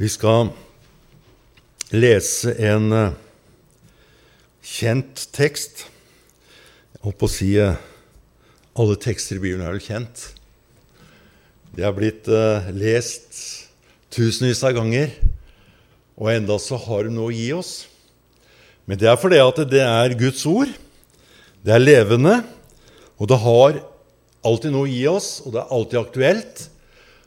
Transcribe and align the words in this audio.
Vi 0.00 0.08
skal 0.08 0.46
lese 1.92 2.54
en 2.64 2.86
eh, 2.96 3.16
kjent 4.64 5.26
tekst. 5.36 5.82
Jeg 6.94 7.02
holdt 7.02 7.18
på 7.20 7.28
å 7.28 7.32
si 7.34 7.48
eh, 7.60 7.82
alle 8.80 8.94
tekster 8.96 9.36
i 9.36 9.42
Bibelen 9.42 9.66
er 9.66 9.74
vel 9.74 9.82
kjent. 9.84 10.22
De 11.76 11.84
er 11.84 11.92
blitt 11.92 12.30
uh, 12.32 12.70
lest 12.72 13.42
tusenvis 14.08 14.62
av 14.64 14.72
ganger, 14.78 15.12
og 16.16 16.30
enda 16.32 16.56
så 16.56 16.78
har 16.80 17.04
de 17.04 17.12
noe 17.12 17.28
å 17.28 17.36
gi 17.36 17.50
oss. 17.58 17.74
Men 18.88 19.02
det 19.02 19.10
er 19.10 19.20
fordi 19.20 19.42
at 19.44 19.60
det 19.68 19.82
er 19.84 20.16
Guds 20.22 20.46
ord. 20.48 20.72
Det 21.60 21.74
er 21.76 21.84
levende, 21.84 22.38
og 23.20 23.28
det 23.28 23.38
har 23.44 23.82
alltid 24.48 24.72
noe 24.72 24.88
å 24.88 24.94
gi 24.94 25.04
oss, 25.12 25.28
og 25.44 25.52
det 25.52 25.60
er 25.60 25.76
alltid 25.76 26.00
aktuelt. 26.00 26.64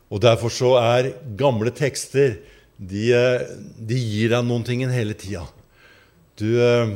Og 0.09 0.25
Derfor 0.25 0.57
så 0.57 0.73
er 0.81 1.13
gamle 1.37 1.69
tekster 1.69 2.39
de, 2.77 3.13
eh, 3.13 3.41
de 3.77 3.97
gir 3.97 4.33
deg 4.33 4.45
noen 4.45 4.63
ting 4.65 4.83
hele 4.89 5.15
tida. 5.17 5.45
Du, 6.39 6.47
eh, 6.59 6.95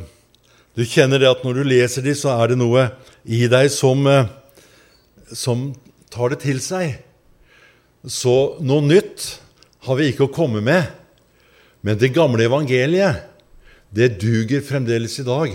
du, 0.74 0.84
kjenner 0.84 1.20
det 1.22 1.30
at 1.30 1.44
når 1.44 1.60
du 1.60 1.68
leser 1.68 2.02
de, 2.02 2.14
så 2.14 2.34
er 2.34 2.52
det 2.52 2.58
noe 2.58 2.88
i 3.24 3.46
deg 3.50 3.70
som, 3.70 4.06
eh, 4.06 4.26
som 5.32 5.72
tar 6.10 6.34
det 6.34 6.42
til 6.42 6.60
seg. 6.60 6.98
Så 8.04 8.58
noe 8.60 8.82
nytt 8.82 9.38
har 9.86 9.98
vi 9.98 10.10
ikke 10.10 10.28
å 10.28 10.34
komme 10.34 10.60
med. 10.60 10.88
Men 11.82 11.98
det 11.98 12.14
gamle 12.14 12.42
evangeliet, 12.44 13.24
det 13.94 14.18
duger 14.20 14.60
fremdeles 14.60 15.18
i 15.20 15.24
dag. 15.24 15.54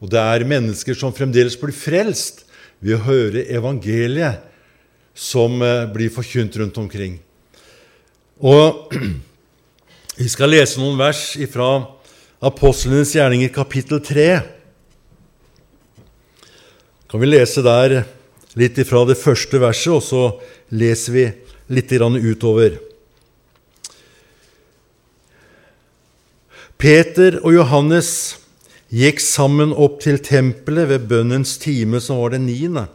Og 0.00 0.10
det 0.10 0.20
er 0.20 0.48
mennesker 0.48 0.96
som 0.96 1.12
fremdeles 1.12 1.56
blir 1.60 1.76
frelst 1.76 2.44
ved 2.80 2.96
å 2.96 3.04
høre 3.04 3.44
evangeliet 3.48 4.42
som 5.16 5.60
blir 5.92 6.12
forkynt 6.12 6.56
rundt 6.60 6.76
omkring. 6.76 7.20
Og 8.36 8.92
Vi 10.16 10.28
skal 10.32 10.48
lese 10.52 10.80
noen 10.80 10.96
vers 10.96 11.34
fra 11.52 11.68
Apostlenes 12.44 13.10
gjerninger, 13.12 13.50
kapittel 13.52 14.00
3. 14.00 14.28
Kan 17.08 17.20
vi 17.20 17.28
lese 17.28 17.60
der 17.64 17.98
litt 18.56 18.80
ifra 18.80 19.02
det 19.08 19.18
første 19.20 19.60
verset, 19.60 19.92
og 19.92 20.00
så 20.04 20.22
leser 20.72 21.12
vi 21.12 21.24
litt 21.68 21.92
utover. 21.92 22.78
Peter 26.80 27.36
og 27.42 27.52
Johannes 27.52 28.38
gikk 28.88 29.20
sammen 29.20 29.72
opp 29.72 30.00
til 30.00 30.16
tempelet 30.16 30.88
ved 30.88 31.08
bønnens 31.08 31.58
time, 31.58 32.00
som 32.00 32.20
var 32.24 32.32
den 32.32 32.46
niende. 32.48 32.86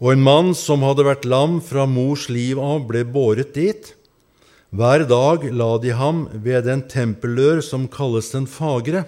Og 0.00 0.12
en 0.12 0.24
mann 0.24 0.54
som 0.56 0.82
hadde 0.84 1.04
vært 1.04 1.28
lam 1.28 1.60
fra 1.60 1.84
mors 1.84 2.30
liv 2.32 2.58
av, 2.60 2.88
ble 2.88 3.04
båret 3.04 3.52
dit. 3.52 3.92
Hver 4.74 5.04
dag 5.06 5.44
la 5.54 5.76
de 5.78 5.92
ham 5.94 6.24
ved 6.42 6.64
den 6.66 6.80
tempeldør 6.90 7.60
som 7.62 7.84
kalles 7.86 8.32
Den 8.32 8.48
fagre, 8.50 9.04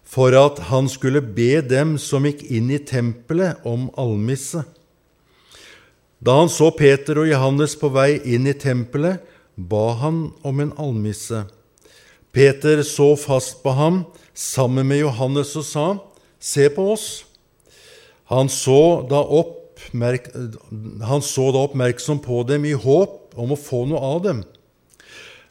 for 0.00 0.32
at 0.32 0.62
han 0.70 0.88
skulle 0.88 1.20
be 1.20 1.60
dem 1.60 1.98
som 2.00 2.24
gikk 2.24 2.40
inn 2.48 2.70
i 2.72 2.78
tempelet, 2.80 3.60
om 3.68 3.90
almisse. 4.00 4.62
Da 6.16 6.38
han 6.38 6.48
så 6.48 6.70
Peter 6.72 7.20
og 7.20 7.28
Johannes 7.28 7.74
på 7.76 7.90
vei 7.92 8.22
inn 8.24 8.48
i 8.48 8.54
tempelet, 8.56 9.20
ba 9.52 9.98
han 10.00 10.30
om 10.40 10.64
en 10.64 10.72
almisse. 10.80 11.42
Peter 12.32 12.80
så 12.88 13.10
fast 13.20 13.60
på 13.60 13.76
ham 13.76 14.00
sammen 14.32 14.88
med 14.88 15.02
Johannes 15.02 15.52
og 15.60 15.68
sa, 15.68 15.86
Se 16.40 16.70
på 16.72 16.88
oss. 16.94 17.24
Han 18.32 18.48
så 18.48 19.04
da, 19.12 19.20
oppmerk 19.20 20.32
han 21.04 21.20
så 21.24 21.50
da 21.52 21.68
oppmerksom 21.68 22.24
på 22.24 22.42
dem 22.48 22.64
i 22.64 22.72
håp 22.72 23.36
om 23.36 23.52
å 23.52 23.60
få 23.60 23.84
noe 23.92 24.00
av 24.00 24.24
dem. 24.24 24.44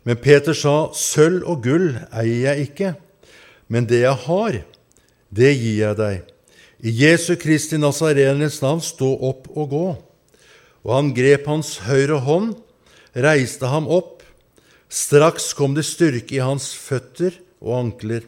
Men 0.04 0.20
Peter 0.20 0.54
sa, 0.54 0.92
'Sølv 0.92 1.48
og 1.48 1.64
gull 1.64 1.96
eier 2.12 2.52
jeg 2.52 2.68
ikke, 2.68 2.96
men 3.68 3.88
det 3.88 4.04
jeg 4.04 4.20
har, 4.28 4.62
det 5.32 5.52
gir 5.56 5.80
jeg 5.80 6.00
deg.' 6.00 6.30
I 6.84 6.92
Jesu 6.92 7.38
Kristi 7.40 7.78
Nazarenes 7.80 8.60
navn, 8.60 8.82
stå 8.84 9.08
opp 9.24 9.48
og 9.56 9.70
gå. 9.72 9.88
Og 10.84 10.92
han 10.92 11.14
grep 11.16 11.48
hans 11.48 11.78
høyre 11.86 12.18
hånd, 12.26 12.58
reiste 13.16 13.70
ham 13.72 13.88
opp. 13.88 14.20
Straks 14.92 15.54
kom 15.56 15.78
det 15.78 15.86
styrke 15.88 16.36
i 16.36 16.44
hans 16.44 16.74
føtter 16.76 17.38
og 17.64 17.78
ankler. 17.78 18.28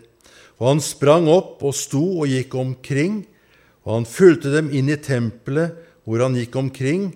Og 0.56 0.70
han 0.70 0.80
sprang 0.80 1.28
opp 1.28 1.66
og 1.68 1.76
sto 1.76 2.22
og 2.22 2.32
gikk 2.32 2.56
omkring, 2.56 3.26
og 3.84 4.00
han 4.00 4.08
fulgte 4.08 4.54
dem 4.56 4.72
inn 4.72 4.88
i 4.88 4.96
tempelet, 5.04 5.76
hvor 6.08 6.24
han 6.24 6.40
gikk 6.40 6.56
omkring 6.56 7.10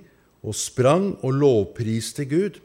og 0.44 0.58
sprang 0.60 1.14
og 1.24 1.40
lovpriste 1.40 2.28
Gud. 2.28 2.60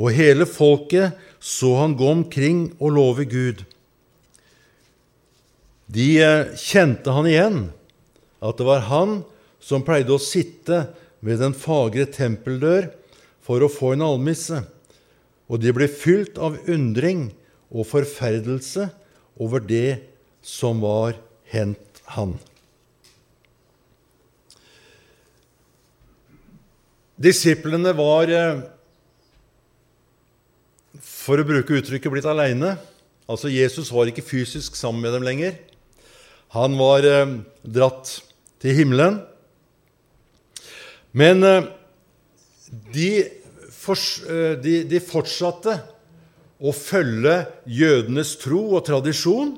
Og 0.00 0.14
hele 0.14 0.46
folket 0.48 1.14
så 1.44 1.74
han 1.82 1.94
gå 1.98 2.08
omkring 2.10 2.66
og 2.80 2.96
love 2.96 3.26
Gud. 3.30 3.62
De 5.86 6.08
eh, 6.24 6.54
kjente 6.58 7.12
han 7.12 7.28
igjen, 7.28 7.58
at 8.40 8.58
det 8.58 8.66
var 8.66 8.86
han 8.88 9.18
som 9.62 9.84
pleide 9.84 10.16
å 10.16 10.22
sitte 10.22 10.86
ved 11.24 11.40
den 11.40 11.54
fagre 11.56 12.06
tempeldør 12.10 12.88
for 13.44 13.62
å 13.64 13.70
få 13.70 13.92
en 13.94 14.06
almisse, 14.06 14.62
og 15.48 15.60
de 15.60 15.72
ble 15.76 15.88
fylt 15.92 16.40
av 16.40 16.56
undring 16.64 17.28
og 17.68 17.86
forferdelse 17.90 18.88
over 19.40 19.60
det 19.60 20.00
som 20.44 20.80
var 20.84 21.18
hendt 21.52 22.00
han. 22.16 22.36
Disiplene 27.20 27.92
var 27.94 28.32
eh, 28.32 28.64
for 31.24 31.40
å 31.40 31.46
bruke 31.46 31.78
uttrykket, 31.78 32.12
blitt 32.12 32.28
aleine. 32.28 32.74
Altså, 33.30 33.48
Jesus 33.48 33.88
var 33.94 34.10
ikke 34.10 34.24
fysisk 34.26 34.76
sammen 34.76 35.04
med 35.04 35.14
dem 35.16 35.24
lenger. 35.24 35.56
Han 36.52 36.76
var 36.76 37.06
eh, 37.08 37.38
dratt 37.64 38.10
til 38.60 38.76
himmelen. 38.76 39.22
Men 41.16 41.40
eh, 41.48 41.70
de, 42.92 43.08
fors, 43.72 44.20
eh, 44.28 44.58
de, 44.60 44.82
de, 44.90 45.00
fortsatte 45.00 45.78
å 46.60 46.74
følge 46.76 47.38
jødenes 47.72 48.34
tro 48.42 48.60
og 48.76 48.84
tradisjon. 48.86 49.54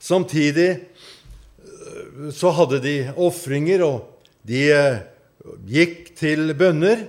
Samtidig 0.00 0.70
eh, 0.72 2.32
så 2.32 2.54
hadde 2.56 2.80
de 2.86 2.96
ofringer, 3.20 3.84
og 3.84 4.24
de 4.48 4.64
eh, 4.72 5.04
gikk 5.68 6.14
til 6.16 6.56
bønner 6.56 7.04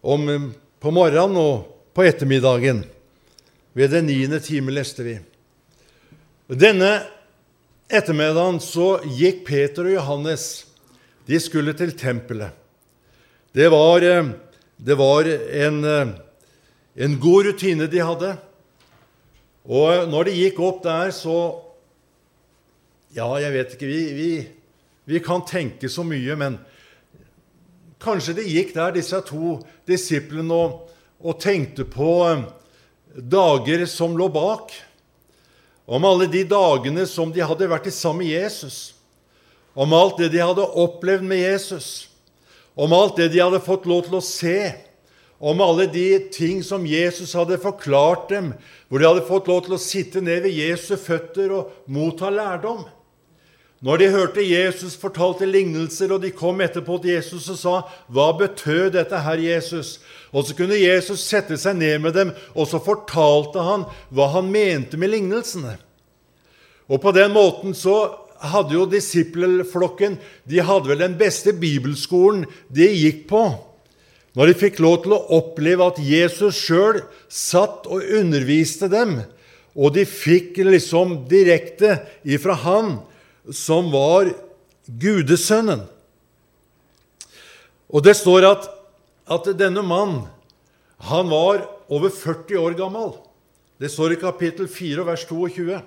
om, 0.00 0.48
på 0.80 0.96
morgenen 0.96 1.36
og 1.42 1.68
på 1.92 2.08
ettermiddagen. 2.08 2.82
Ved 3.72 3.90
den 3.90 4.06
niende 4.06 4.40
time 4.44 4.72
leste 4.74 5.04
vi. 5.06 5.14
Denne 6.52 6.90
ettermiddagen 7.88 8.60
så 8.60 8.98
gikk 9.16 9.46
Peter 9.48 9.88
og 9.88 9.96
Johannes 9.96 10.46
De 11.24 11.38
skulle 11.40 11.72
til 11.78 11.92
tempelet. 11.96 12.50
Det 13.54 13.68
var, 13.70 14.02
eh, 14.02 14.32
det 14.76 14.94
var 14.98 15.24
en, 15.24 15.84
eh, 15.84 16.08
en 16.96 17.18
god 17.20 17.46
rutine 17.46 17.86
de 17.86 17.98
hadde. 17.98 18.36
Og 19.64 20.08
når 20.08 20.24
de 20.24 20.32
gikk 20.32 20.58
opp 20.60 20.82
der, 20.82 21.10
så 21.10 21.62
Ja, 23.14 23.28
jeg 23.36 23.52
vet 23.52 23.72
ikke 23.74 23.86
vi, 23.86 24.12
vi, 24.12 24.48
vi 25.04 25.18
kan 25.20 25.42
tenke 25.44 25.88
så 25.88 26.00
mye, 26.02 26.32
men 26.34 26.58
kanskje 28.00 28.38
de 28.38 28.46
gikk 28.48 28.72
der, 28.74 28.94
disse 28.96 29.20
to 29.20 29.58
disiplene, 29.86 30.54
og, 30.54 30.88
og 31.20 31.36
tenkte 31.38 31.84
på 31.84 32.08
eh, 32.30 32.46
dager 33.16 33.86
som 33.86 34.16
lå 34.18 34.28
bak, 34.32 34.72
om 35.86 36.04
alle 36.04 36.28
de 36.30 36.44
dagene 36.48 37.04
som 37.06 37.32
de 37.32 37.42
hadde 37.44 37.68
vært 37.68 37.90
sammen 37.92 38.24
med 38.24 38.32
Jesus, 38.32 38.94
om 39.74 39.92
alt 39.96 40.20
det 40.20 40.30
de 40.32 40.40
hadde 40.42 40.64
opplevd 40.64 41.26
med 41.26 41.42
Jesus, 41.42 42.08
om 42.74 42.92
alt 42.96 43.18
det 43.20 43.32
de 43.32 43.42
hadde 43.42 43.60
fått 43.64 43.88
lov 43.88 44.06
til 44.06 44.16
å 44.16 44.24
se, 44.24 44.72
om 45.42 45.60
alle 45.60 45.88
de 45.90 46.06
ting 46.32 46.60
som 46.62 46.86
Jesus 46.86 47.34
hadde 47.34 47.58
forklart 47.60 48.28
dem, 48.30 48.52
hvor 48.88 49.02
de 49.02 49.08
hadde 49.08 49.26
fått 49.26 49.48
lov 49.50 49.64
til 49.66 49.74
å 49.74 49.82
sitte 49.82 50.22
ned 50.22 50.44
ved 50.46 50.54
Jesu 50.54 50.94
føtter 51.00 51.50
og 51.56 51.72
motta 51.90 52.30
lærdom. 52.30 52.84
Når 53.82 53.98
de 53.98 54.10
hørte 54.14 54.44
Jesus 54.46 54.94
fortalte 54.94 55.48
lignelser, 55.48 56.12
og 56.14 56.22
de 56.22 56.30
kom 56.30 56.60
etterpå 56.62 57.00
til 57.02 57.16
Jesus 57.16 57.48
og 57.50 57.58
sa, 57.58 57.74
'Hva 58.06 58.38
betød 58.38 58.92
dette 58.94 59.18
her, 59.18 59.38
Jesus?' 59.42 59.98
Og 60.32 60.46
så 60.48 60.56
kunne 60.56 60.80
Jesus 60.80 61.24
sette 61.28 61.58
seg 61.60 61.76
ned 61.76 62.00
med 62.04 62.16
dem, 62.16 62.32
og 62.56 62.68
så 62.68 62.80
fortalte 62.80 63.62
han 63.62 63.84
hva 64.14 64.30
han 64.32 64.48
mente 64.52 64.96
med 65.00 65.12
lignelsene. 65.12 65.76
Og 66.88 67.00
på 67.02 67.12
den 67.14 67.34
måten 67.34 67.76
så 67.76 67.98
hadde 68.42 68.74
jo 68.74 68.88
disippelflokken 68.90 70.16
de 70.50 70.64
hadde 70.64 70.90
vel 70.90 71.04
den 71.04 71.18
beste 71.20 71.54
bibelskolen 71.54 72.46
de 72.72 72.88
gikk 72.90 73.26
på. 73.30 73.44
Når 74.32 74.48
de 74.48 74.58
fikk 74.62 74.80
lov 74.80 75.02
til 75.04 75.14
å 75.14 75.24
oppleve 75.36 75.86
at 75.92 76.00
Jesus 76.00 76.56
sjøl 76.56 77.02
satt 77.28 77.84
og 77.84 78.04
underviste 78.16 78.88
dem, 78.92 79.20
og 79.76 79.94
de 79.96 80.04
fikk 80.08 80.58
liksom 80.64 81.22
direkte 81.28 81.98
ifra 82.24 82.56
Han 82.64 82.94
som 83.52 83.90
var 83.92 84.32
Gudesønnen. 84.86 85.84
Og 87.92 88.04
det 88.04 88.16
står 88.16 88.46
at, 88.48 88.68
at 89.32 89.50
denne 89.58 89.82
mann 89.84 90.22
Han 91.02 91.30
var 91.32 91.64
over 91.90 92.12
40 92.14 92.58
år 92.62 92.76
gammel. 92.78 93.16
Det 93.82 93.90
står 93.90 94.14
i 94.14 94.20
kapittel 94.20 94.68
4, 94.70 95.02
vers 95.02 95.24
22. 95.26 95.80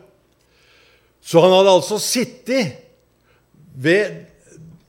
Så 1.24 1.40
han 1.42 1.54
hadde 1.56 1.72
altså 1.72 2.00
sittet 2.04 2.76
ved 3.72 4.26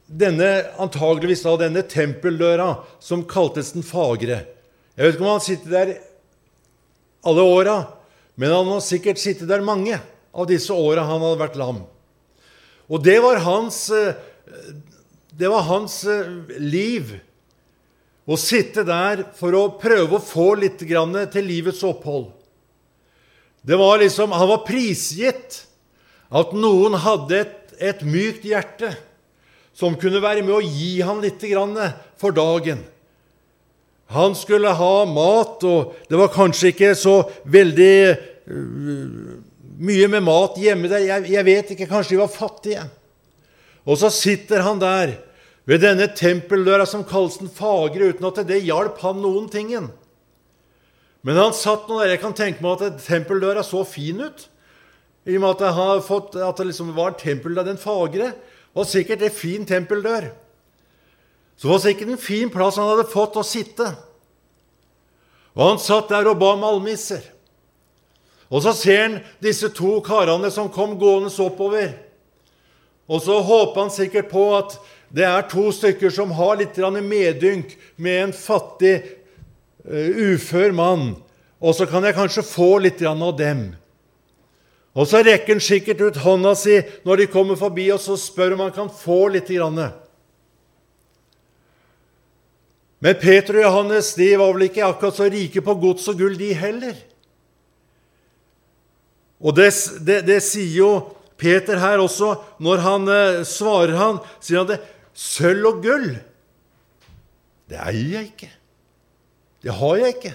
denne, 0.07 0.49
antageligvis 0.83 1.45
da, 1.47 1.55
denne 1.61 1.85
tempeldøra 1.87 2.73
som 3.03 3.23
kaltes 3.29 3.71
Den 3.77 3.87
fagre. 3.87 4.43
Jeg 4.97 5.05
vet 5.05 5.15
ikke 5.15 5.27
om 5.27 5.33
han 5.37 5.45
sitter 5.45 5.73
der 5.77 5.95
alle 7.27 7.47
åra, 7.47 7.77
men 8.35 8.53
han 8.53 8.69
har 8.71 8.85
sikkert 8.85 9.21
sittet 9.21 9.49
der 9.51 9.65
mange 9.65 9.99
av 10.37 10.49
disse 10.51 10.75
åra 10.75 11.07
han 11.09 11.23
hadde 11.23 11.41
vært 11.41 11.59
lam. 11.61 11.85
Og 12.87 13.03
det 13.03 13.17
var 13.25 13.43
hans, 13.45 13.79
eh, 13.91 14.15
det 15.33 15.51
var 15.51 15.67
hans 15.67 16.03
eh, 16.05 16.29
liv 16.59 17.17
å 18.27 18.39
sitte 18.41 18.83
der 18.87 19.23
for 19.39 19.55
å 19.55 19.69
prøve 19.79 20.19
å 20.19 20.23
få 20.23 20.55
litt 20.59 20.81
til 20.83 21.47
livets 21.47 21.85
opphold. 21.87 22.33
Det 23.67 23.77
var 23.79 23.99
liksom, 23.99 24.33
Han 24.33 24.49
var 24.49 24.67
prisgitt 24.67 25.65
at 26.31 26.53
noen 26.55 26.99
hadde 26.99 27.39
et, 27.39 27.57
et 27.79 28.03
mykt 28.03 28.45
hjerte 28.47 28.93
som 29.77 29.97
kunne 29.99 30.23
være 30.23 30.43
med 30.43 30.55
å 30.57 30.65
gi 30.65 31.01
ham 31.05 31.21
litt 31.23 31.43
for 32.17 32.33
dagen. 32.35 32.81
Han 34.15 34.35
skulle 34.39 34.71
ha 34.71 35.05
mat, 35.05 35.65
og 35.67 35.95
det 36.09 36.19
var 36.19 36.33
kanskje 36.35 36.71
ikke 36.73 36.95
så 36.95 37.19
veldig 37.51 37.97
uh, 38.47 39.35
mye 39.77 40.09
med 40.09 40.25
mat 40.25 40.59
hjemme 40.63 40.91
der. 40.91 41.05
Jeg, 41.09 41.27
jeg 41.35 41.47
vet 41.49 41.73
ikke, 41.75 41.91
kanskje 41.91 42.15
de 42.15 42.23
var 42.23 42.33
fattige. 42.33 42.87
Og 43.87 43.99
så 43.99 44.11
sitter 44.15 44.63
han 44.67 44.79
der 44.83 45.17
ved 45.67 45.83
denne 45.83 46.07
tempeldøra 46.15 46.87
som 46.87 47.05
kalles 47.07 47.41
Den 47.41 47.51
fagre, 47.51 48.13
uten 48.13 48.29
at 48.29 48.43
det 48.47 48.63
hjalp 48.65 49.01
han 49.03 49.23
noen 49.23 49.49
tingen. 49.51 49.91
Men 51.27 51.41
han 51.41 51.55
satt 51.57 51.89
nå 51.89 51.99
der. 51.99 52.15
Jeg 52.15 52.23
kan 52.23 52.37
tenke 52.39 52.63
meg 52.63 52.83
at 52.87 53.03
tempeldøra 53.03 53.65
så 53.67 53.83
fin 53.83 54.21
ut. 54.23 54.47
I 55.27 55.35
og 55.35 55.43
med 55.43 55.57
at, 55.57 55.75
har 55.75 56.03
fått, 56.07 56.37
at 56.39 56.61
det 56.61 56.69
liksom 56.69 56.93
var 56.95 57.17
tempeldøra 57.19 57.67
den 57.67 57.81
fagre. 57.83 58.31
Og 58.79 58.87
sikkert 58.87 59.25
en 59.27 59.35
fin 59.35 59.67
tempeldør. 59.67 60.29
Så 61.59 61.73
var 61.73 61.81
sikkert 61.83 62.13
en 62.15 62.21
fin 62.21 62.53
plass 62.53 62.79
han 62.79 62.93
hadde 62.93 63.09
fått 63.11 63.39
å 63.41 63.43
sitte. 63.47 63.89
Og 65.57 65.63
han 65.65 65.83
satt 65.83 66.13
der 66.13 66.29
og 66.31 66.39
ba 66.39 66.53
om 66.55 66.67
almisser. 66.69 67.25
Og 68.47 68.63
så 68.63 68.71
ser 68.77 69.01
han 69.03 69.17
disse 69.43 69.73
to 69.75 69.97
karene 70.07 70.53
som 70.55 70.71
kom 70.71 70.95
gående 71.01 71.33
oppover. 71.43 71.97
Og 73.11 73.23
så 73.23 73.41
håper 73.43 73.81
han 73.81 73.91
sikkert 73.95 74.31
på 74.31 74.45
at 74.55 74.77
det 75.17 75.25
er 75.25 75.47
to 75.49 75.71
stykker 75.73 76.13
som 76.13 76.35
har 76.37 76.59
litt 76.61 76.77
medynk 76.77 77.73
med 77.97 78.23
en 78.23 78.33
fattig, 78.37 78.99
uh, 79.89 80.35
ufør 80.35 80.73
mann, 80.77 81.17
og 81.57 81.75
så 81.75 81.87
kan 81.89 82.05
jeg 82.05 82.19
kanskje 82.19 82.45
få 82.45 82.79
litt 82.85 83.01
av 83.03 83.37
dem. 83.39 83.71
Og 84.97 85.09
så 85.09 85.23
rekker 85.25 85.57
han 85.57 85.61
sikkert 85.61 86.01
ut 86.01 86.21
hånda 86.25 86.55
si 86.57 86.79
når 87.05 87.17
de 87.17 87.33
kommer 87.33 87.57
forbi, 87.57 87.91
og 87.93 88.01
så 88.01 88.17
spør 88.17 88.57
om 88.57 88.65
han 88.67 88.73
kan 88.77 88.93
få 88.93 89.29
litt. 89.33 89.51
Men 93.01 93.19
Peter 93.21 93.59
og 93.59 93.67
Johannes 93.67 94.15
de 94.17 94.31
var 94.37 94.55
vel 94.55 94.69
ikke 94.69 94.87
akkurat 94.87 95.17
så 95.17 95.29
rike 95.33 95.61
på 95.65 95.75
gods 95.81 96.09
og 96.09 96.21
gull, 96.21 96.37
de 96.37 96.53
heller. 96.57 96.97
Og 99.41 99.53
det, 99.57 99.69
det, 100.01 100.23
det 100.29 100.41
sier 100.45 100.79
jo 100.79 100.91
Peter 101.37 101.77
her 101.77 102.01
også, 102.01 102.33
når 102.65 102.81
han 102.81 103.09
eh, 103.13 103.43
svarer 103.45 103.97
han, 104.01 104.21
sier 104.41 104.63
han 104.63 104.71
det 104.71 104.81
Sølv 105.17 105.71
og 105.71 105.79
gull, 105.85 106.11
det 107.71 107.79
eier 107.81 108.19
jeg 108.19 108.31
ikke. 108.31 108.51
Det 109.65 109.75
har 109.75 109.97
jeg 109.99 110.15
ikke. 110.19 110.35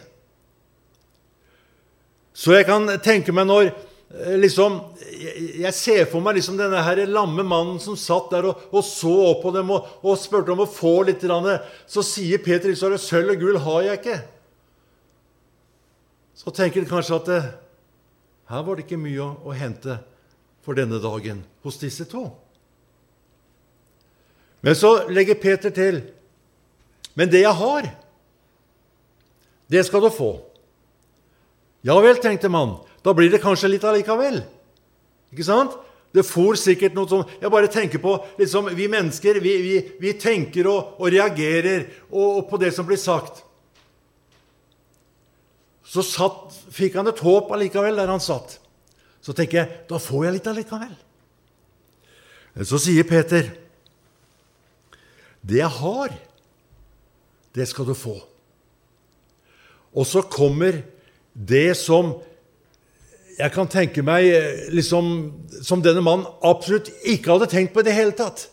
Så 2.33 2.55
jeg 2.55 2.65
kan 2.65 2.89
tenke 3.03 3.33
meg 3.35 3.45
når 3.45 3.67
eh, 3.69 4.37
liksom, 4.39 4.79
Jeg 5.61 5.73
ser 5.75 6.05
for 6.09 6.23
meg 6.23 6.39
liksom 6.39 6.57
denne 6.57 6.81
her 6.81 7.03
lamme 7.05 7.43
mannen 7.45 7.77
som 7.83 7.97
satt 7.99 8.31
der 8.33 8.47
og, 8.49 8.65
og 8.71 8.83
så 8.87 9.13
opp 9.29 9.43
på 9.45 9.53
dem 9.53 9.69
og, 9.75 9.87
og, 10.01 10.17
spurte 10.19 10.55
om 10.55 10.63
å 10.65 10.69
få 10.69 11.01
litt. 11.05 11.23
Så 11.85 12.03
sier 12.07 12.41
Peter 12.41 12.71
liksom, 12.71 12.97
sølv 12.97 13.35
og 13.35 13.43
gull 13.43 13.61
har 13.61 13.89
jeg 13.91 14.01
ikke. 14.01 14.19
Så 16.41 16.49
tenker 16.57 16.81
han 16.81 16.89
kanskje 16.89 17.19
at 17.21 17.35
eh, 17.35 17.51
her 18.49 18.65
var 18.65 18.75
det 18.75 18.87
ikke 18.87 18.99
mye 18.99 19.21
å, 19.21 19.35
å 19.45 19.55
hente 19.55 20.01
for 20.65 20.77
denne 20.77 20.97
dagen 21.03 21.45
hos 21.61 21.77
disse 21.81 22.09
to. 22.09 22.25
Men 24.61 24.77
så 24.77 24.93
legger 25.09 25.39
Peter 25.41 25.73
til 25.73 26.01
Men 27.17 27.29
det 27.29 27.41
jeg 27.41 27.57
har, 27.57 27.89
det 29.71 29.85
skal 29.87 30.03
du 30.03 30.09
få. 30.13 30.31
Ja 31.83 31.97
vel, 32.03 32.19
tenkte 32.21 32.49
man. 32.51 32.77
Da 33.03 33.13
blir 33.17 33.31
det 33.31 33.41
kanskje 33.41 33.71
litt 33.73 33.85
allikevel. 33.87 34.41
Ikke 35.33 35.47
sant? 35.47 35.75
Det 36.11 36.25
for 36.27 36.57
sikkert 36.59 36.91
noe 36.91 37.07
sånn 37.07 37.21
Jeg 37.39 37.51
bare 37.53 37.69
tenker 37.71 38.01
på 38.03 38.17
liksom, 38.35 38.65
Vi 38.75 38.89
mennesker 38.91 39.37
vi, 39.39 39.53
vi, 39.63 39.75
vi 40.01 40.11
tenker 40.19 40.67
og, 40.67 40.97
og 40.99 41.07
reagerer 41.13 41.85
og, 42.09 42.25
og 42.25 42.41
på 42.49 42.59
det 42.59 42.73
som 42.75 42.87
blir 42.87 42.99
sagt. 42.99 43.45
Så 45.87 46.03
satt, 46.07 46.51
fikk 46.71 46.97
han 46.99 47.07
et 47.11 47.23
håp 47.23 47.51
allikevel 47.51 47.99
der 47.99 48.11
han 48.11 48.23
satt. 48.23 48.57
Så 49.23 49.35
tenker 49.37 49.61
jeg 49.61 49.79
da 49.89 49.99
får 50.01 50.27
jeg 50.27 50.37
litt 50.37 50.51
allikevel. 50.51 50.93
Så 52.67 52.79
sier 52.83 53.07
Peter 53.07 53.47
det 55.41 55.61
jeg 55.61 55.73
har, 55.81 56.13
det 57.55 57.67
skal 57.67 57.87
du 57.89 57.95
få. 57.97 58.15
Og 59.91 60.07
så 60.07 60.23
kommer 60.23 60.81
det 61.33 61.73
som 61.79 62.15
jeg 63.37 63.53
kan 63.55 63.69
tenke 63.71 64.03
meg 64.05 64.27
liksom, 64.75 65.05
som 65.65 65.81
denne 65.83 66.03
mannen 66.05 66.27
absolutt 66.45 66.91
ikke 67.07 67.33
hadde 67.33 67.49
tenkt 67.51 67.73
på 67.73 67.81
i 67.81 67.87
det 67.87 67.95
hele 67.95 68.15
tatt. 68.15 68.45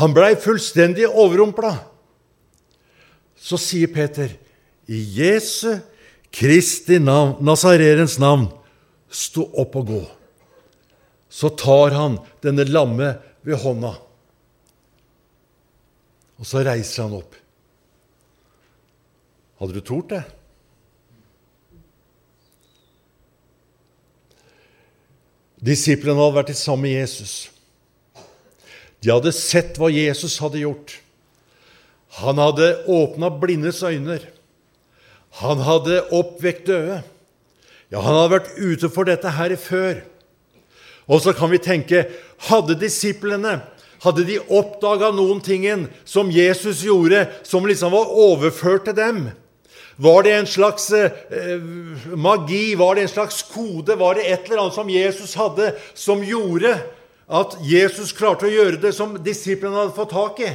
Han 0.00 0.14
blei 0.16 0.32
fullstendig 0.40 1.08
overrumpla. 1.08 1.74
Så 3.36 3.58
sier 3.60 3.90
Peter, 3.92 4.30
i 4.86 4.98
Jesu 5.18 5.74
Kristi 6.32 6.96
navn, 7.02 7.36
Nazarerens 7.44 8.16
navn, 8.22 8.46
stå 9.12 9.44
opp 9.60 9.76
og 9.82 9.90
gå. 9.90 10.00
Så 11.32 11.50
tar 11.60 11.92
han 11.96 12.16
denne 12.44 12.64
lamme 12.68 13.10
ved 13.44 13.60
hånda. 13.60 13.92
Og 16.42 16.48
så 16.50 16.64
reiser 16.66 17.06
han 17.06 17.20
opp. 17.20 17.36
Hadde 19.62 19.78
du 19.78 19.84
tort 19.86 20.10
det? 20.10 20.24
Disiplene 25.62 26.18
hadde 26.18 26.40
vært 26.40 26.56
sammen 26.58 26.88
med 26.88 26.96
Jesus. 26.96 27.34
De 29.02 29.12
hadde 29.12 29.30
sett 29.36 29.78
hva 29.78 29.86
Jesus 29.94 30.40
hadde 30.42 30.64
gjort. 30.64 30.96
Han 32.18 32.42
hadde 32.42 32.72
åpna 32.90 33.30
blindes 33.38 33.78
øyne. 33.86 34.18
Han 35.38 35.62
hadde 35.62 36.02
oppvekt 36.10 36.66
døde. 36.66 37.04
Ja, 37.94 38.02
han 38.02 38.18
hadde 38.18 38.34
vært 38.34 38.50
ute 38.58 38.90
for 38.90 39.06
dette 39.06 39.30
her 39.38 39.54
før. 39.54 40.02
Og 41.06 41.22
så 41.22 41.34
kan 41.38 41.54
vi 41.54 41.62
tenke 41.62 42.08
hadde 42.48 42.74
disiplene 42.82 43.60
hadde 44.02 44.24
de 44.26 44.40
oppdaga 44.50 45.12
noen 45.14 45.40
tingen 45.44 45.86
som 46.04 46.30
Jesus 46.32 46.82
gjorde, 46.86 47.26
som 47.46 47.66
liksom 47.68 47.94
var 47.94 48.10
overført 48.10 48.88
til 48.88 48.98
dem? 48.98 49.22
Var 50.02 50.24
det 50.26 50.32
en 50.34 50.48
slags 50.48 50.88
eh, 50.96 51.62
magi? 52.16 52.74
Var 52.74 52.96
det 52.96 53.06
en 53.06 53.12
slags 53.12 53.42
kode? 53.52 53.94
Var 53.98 54.18
det 54.18 54.26
et 54.26 54.48
eller 54.48 54.64
annet 54.64 54.76
som 54.78 54.90
Jesus 54.90 55.36
hadde, 55.38 55.72
som 55.94 56.24
gjorde 56.24 56.74
at 57.32 57.56
Jesus 57.64 58.14
klarte 58.16 58.48
å 58.48 58.52
gjøre 58.52 58.80
det 58.82 58.94
som 58.96 59.14
disiplene 59.22 59.78
hadde 59.78 59.96
fått 59.96 60.14
tak 60.16 60.42
i? 60.42 60.50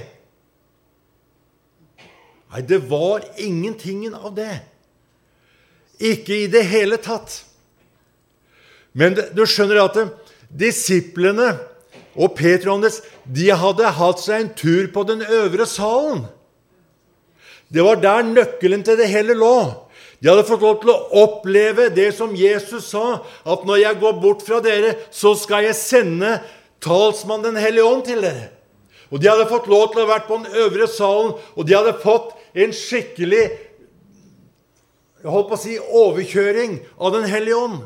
Nei, 2.52 2.64
det 2.68 2.82
var 2.90 3.24
ingenting 3.40 4.08
av 4.16 4.34
det. 4.36 4.58
Ikke 6.04 6.44
i 6.44 6.52
det 6.52 6.66
hele 6.68 7.00
tatt. 7.02 7.42
Men 8.98 9.16
du 9.16 9.44
skjønner 9.46 9.84
at 9.84 9.98
disiplene 10.48 11.54
og 12.18 12.34
Peter 12.38 12.66
og 12.66 12.72
Johannes 12.72 13.02
de 13.24 13.52
hadde 13.54 13.94
hatt 14.00 14.24
seg 14.24 14.42
en 14.42 14.54
tur 14.58 14.90
på 14.94 15.04
den 15.08 15.22
øvre 15.22 15.68
salen. 15.70 16.26
Det 17.70 17.84
var 17.84 18.00
der 18.02 18.26
nøkkelen 18.26 18.86
til 18.88 18.98
det 19.00 19.10
hele 19.12 19.36
lå. 19.38 19.86
De 20.18 20.32
hadde 20.32 20.48
fått 20.48 20.64
lov 20.66 20.80
til 20.82 20.94
å 20.94 21.24
oppleve 21.24 21.92
det 21.94 22.10
som 22.18 22.34
Jesus 22.36 22.90
sa, 22.90 23.20
at 23.46 23.66
når 23.68 23.84
jeg 23.84 24.00
går 24.02 24.16
bort 24.24 24.42
fra 24.46 24.62
dere, 24.66 24.96
så 25.14 25.36
skal 25.38 25.68
jeg 25.68 25.78
sende 25.78 26.40
talsmann 26.82 27.46
Den 27.46 27.60
hellige 27.60 27.86
ånd 27.86 28.06
til 28.08 28.24
dere. 28.26 28.50
Og 29.12 29.22
De 29.22 29.30
hadde 29.30 29.50
fått 29.52 29.70
lov 29.70 29.92
til 29.92 30.02
å 30.02 30.08
ha 30.08 30.16
vært 30.16 30.28
på 30.28 30.40
den 30.42 30.58
øvre 30.64 30.88
salen, 30.90 31.36
og 31.56 31.68
de 31.68 31.78
hadde 31.78 32.00
fått 32.02 32.34
en 32.58 32.74
skikkelig 32.74 33.46
jeg 35.18 35.34
holdt 35.34 35.48
på 35.50 35.58
å 35.58 35.60
si, 35.60 35.76
overkjøring 35.82 36.78
av 37.02 37.16
Den 37.16 37.26
hellige 37.28 37.58
ånd. 37.58 37.80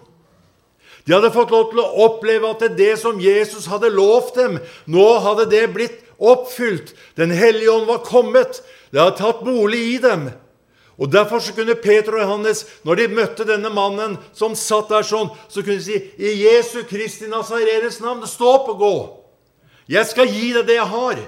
De 1.06 1.16
hadde 1.16 1.34
fått 1.34 1.52
lov 1.54 1.72
til 1.72 1.82
å 1.82 2.06
oppleve 2.06 2.52
at 2.54 2.68
det 2.78 2.94
som 3.02 3.22
Jesus 3.22 3.66
hadde 3.72 3.90
lovt 3.94 4.38
dem, 4.38 4.60
nå 4.86 5.08
hadde 5.26 5.48
det 5.50 5.66
blitt 5.74 5.98
oppfylt. 6.22 6.94
Den 7.18 7.34
hellige 7.34 7.74
ånd 7.74 7.90
var 7.90 8.06
kommet. 8.06 8.62
Det 8.94 9.02
hadde 9.02 9.18
tatt 9.18 9.42
bolig 9.46 9.82
i 9.96 9.98
dem. 10.04 10.30
Og 11.02 11.10
Derfor 11.10 11.42
så 11.42 11.56
kunne 11.58 11.74
Peter 11.82 12.14
og 12.14 12.22
Johannes, 12.22 12.66
når 12.86 13.00
de 13.00 13.08
møtte 13.16 13.48
denne 13.48 13.72
mannen 13.74 14.20
som 14.38 14.54
satt 14.54 14.92
der 14.92 15.06
sånn, 15.08 15.32
så 15.50 15.64
kunne 15.64 15.80
de 15.82 15.88
si 15.88 15.98
i 16.22 16.36
Jesu 16.44 16.84
Kristi 16.86 17.30
Nazareres 17.32 17.98
navn, 18.04 18.28
stå 18.30 18.52
opp 18.60 18.70
og 18.76 18.84
gå. 18.84 18.96
Jeg 19.90 20.06
skal 20.12 20.30
gi 20.30 20.52
deg 20.54 20.68
det 20.70 20.78
jeg 20.78 20.92
har. 20.92 21.24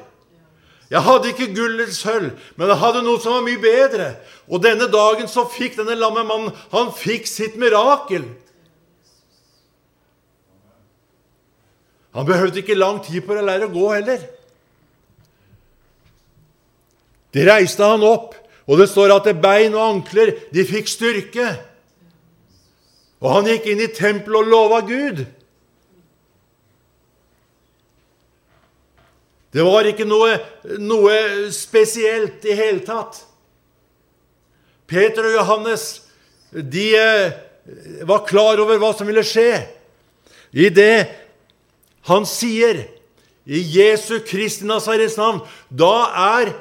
Jeg 0.93 1.01
hadde 1.07 1.31
ikke 1.31 1.49
gull 1.55 1.73
eller 1.73 1.89
sølv, 1.95 2.35
men 2.53 2.69
jeg 2.69 2.81
hadde 2.83 3.01
noe 3.01 3.21
som 3.23 3.33
var 3.39 3.45
mye 3.47 3.61
bedre. 3.63 4.11
Og 4.45 4.61
denne 4.61 4.85
dagen 4.93 5.31
så 5.31 5.47
fikk 5.49 5.79
denne 5.79 5.97
lamme 5.97 6.21
mannen 6.27 6.53
han 6.75 6.93
fikk 6.93 7.25
sitt 7.25 7.57
mirakel. 7.57 8.27
Han 12.13 12.27
behøvde 12.29 12.61
ikke 12.61 12.77
lang 12.77 13.01
tid 13.03 13.23
på 13.25 13.35
å 13.35 13.43
lære 13.43 13.67
å 13.67 13.73
gå 13.73 13.89
heller. 13.95 14.23
De 17.33 17.45
reiste 17.47 17.85
han 17.85 18.05
opp, 18.05 18.35
og 18.69 18.79
det 18.79 18.87
står 18.91 19.15
at 19.15 19.27
det 19.27 19.39
bein 19.41 19.73
og 19.73 19.85
ankler 19.87 20.35
de 20.53 20.65
fikk 20.67 20.91
styrke. 20.91 21.47
Og 23.23 23.31
han 23.31 23.49
gikk 23.49 23.71
inn 23.71 23.81
i 23.81 23.89
tempelet 23.91 24.43
og 24.43 24.51
lova 24.51 24.83
Gud. 24.85 25.23
Det 29.53 29.65
var 29.65 29.85
ikke 29.85 30.05
noe, 30.09 30.37
noe 30.81 31.17
spesielt 31.53 32.45
i 32.49 32.55
hele 32.57 32.81
tatt. 32.85 33.19
Peter 34.89 35.29
og 35.29 35.37
Johannes 35.37 35.85
de 36.53 36.87
eh, 36.97 37.35
var 38.05 38.25
klar 38.29 38.61
over 38.61 38.81
hva 38.81 38.91
som 38.97 39.09
ville 39.09 39.25
skje. 39.25 39.63
I 40.53 40.69
det 40.73 41.22
han 42.09 42.27
sier 42.27 42.85
i 43.43 43.59
Jesu 43.75 44.19
Kristi 44.27 44.67
Nazarets 44.67 45.17
navn, 45.19 45.41
da 45.69 45.95
er 46.39 46.53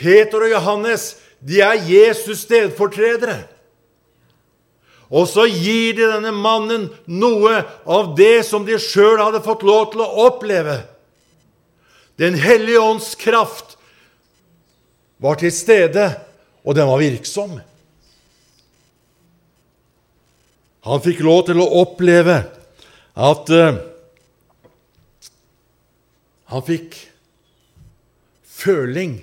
Peter 0.00 0.44
og 0.44 0.52
Johannes 0.52 1.12
de 1.42 1.58
er 1.64 1.80
Jesus' 1.82 2.44
stedfortredere. 2.44 3.42
Og 5.12 5.26
så 5.28 5.44
gir 5.50 5.96
de 5.98 6.06
denne 6.06 6.30
mannen 6.32 6.86
noe 7.10 7.58
av 7.84 8.14
det 8.16 8.46
som 8.48 8.64
de 8.64 8.78
sjøl 8.80 9.18
hadde 9.20 9.42
fått 9.44 9.64
lov 9.66 9.90
til 9.92 10.04
å 10.04 10.28
oppleve. 10.28 10.78
Den 12.16 12.38
hellige 12.38 12.80
ånds 12.80 13.12
kraft 13.20 13.76
var 15.22 15.36
til 15.40 15.52
stede, 15.52 16.06
og 16.64 16.78
den 16.78 16.88
var 16.88 17.02
virksom. 17.02 17.58
Han 20.86 21.02
fikk 21.02 21.20
lov 21.26 21.44
til 21.50 21.60
å 21.62 21.68
oppleve 21.82 22.38
at 23.12 23.52
uh, 23.52 23.82
han 26.52 26.64
fikk 26.66 26.96
føling 28.44 29.18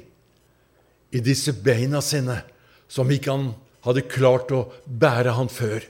i 1.13 1.21
disse 1.23 1.53
beina 1.53 2.01
sine 2.05 2.41
som 2.89 3.09
ikke 3.13 3.33
han 3.33 3.47
hadde 3.85 4.07
klart 4.11 4.51
å 4.53 4.65
bære 4.85 5.35
han 5.37 5.49
før. 5.51 5.85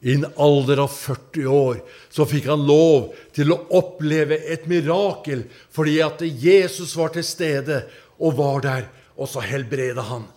I 0.00 0.14
en 0.14 0.28
alder 0.38 0.84
av 0.84 0.92
40 0.94 1.46
år 1.50 1.80
så 2.14 2.26
fikk 2.28 2.46
han 2.52 2.66
lov 2.68 3.10
til 3.34 3.50
å 3.50 3.62
oppleve 3.80 4.38
et 4.46 4.68
mirakel 4.70 5.48
fordi 5.74 5.98
at 6.04 6.22
Jesus 6.22 6.94
var 6.98 7.10
til 7.16 7.26
stede 7.26 7.82
og 8.18 8.36
var 8.38 8.62
der, 8.62 8.86
og 9.18 9.26
så 9.30 9.42
helbreda 9.42 10.04
han. 10.06 10.28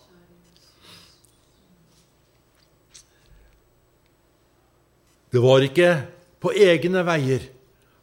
Det 5.32 5.40
var 5.40 5.64
ikke 5.64 5.92
på 6.42 6.50
egne 6.58 7.04
veier 7.06 7.46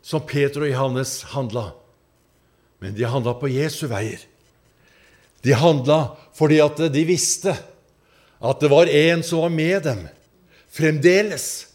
som 0.01 0.23
Peter 0.25 0.63
og 0.63 0.71
Johannes 0.71 1.19
handla, 1.35 1.67
men 2.79 2.95
de 2.95 3.07
handla 3.07 3.35
på 3.39 3.51
Jesu 3.51 3.85
veier. 3.91 4.21
De 5.43 5.55
handla 5.55 6.15
fordi 6.35 6.59
at 6.63 6.79
de 6.93 7.03
visste 7.07 7.55
at 8.39 8.61
det 8.63 8.69
var 8.71 8.87
en 8.87 9.23
som 9.25 9.43
var 9.43 9.51
med 9.51 9.83
dem 9.83 10.05
fremdeles. 10.71 11.67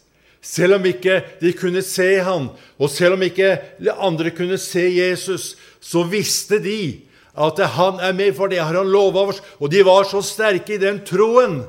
Selv 0.45 0.77
om 0.77 0.85
ikke 0.85 1.19
de 1.41 1.53
kunne 1.57 1.81
se 1.85 2.19
han, 2.21 2.51
og 2.77 2.89
selv 2.93 3.17
om 3.17 3.23
ikke 3.25 3.55
andre 3.97 4.33
kunne 4.33 4.59
se 4.61 4.83
Jesus, 4.93 5.55
så 5.81 6.05
visste 6.09 6.59
de 6.61 7.01
at 7.35 7.59
han 7.75 7.99
er 7.99 8.13
med, 8.15 8.31
for 8.37 8.47
det 8.47 8.61
har 8.61 8.77
han 8.77 8.89
lova 8.89 9.25
oss. 9.29 9.41
Og 9.59 9.71
de 9.73 9.81
var 9.85 10.05
så 10.07 10.21
sterke 10.23 10.77
i 10.77 10.81
den 10.81 11.01
troen 11.05 11.63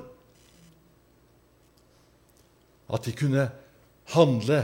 at 2.87 3.03
de 3.03 3.13
kunne 3.19 3.49
handle 4.15 4.61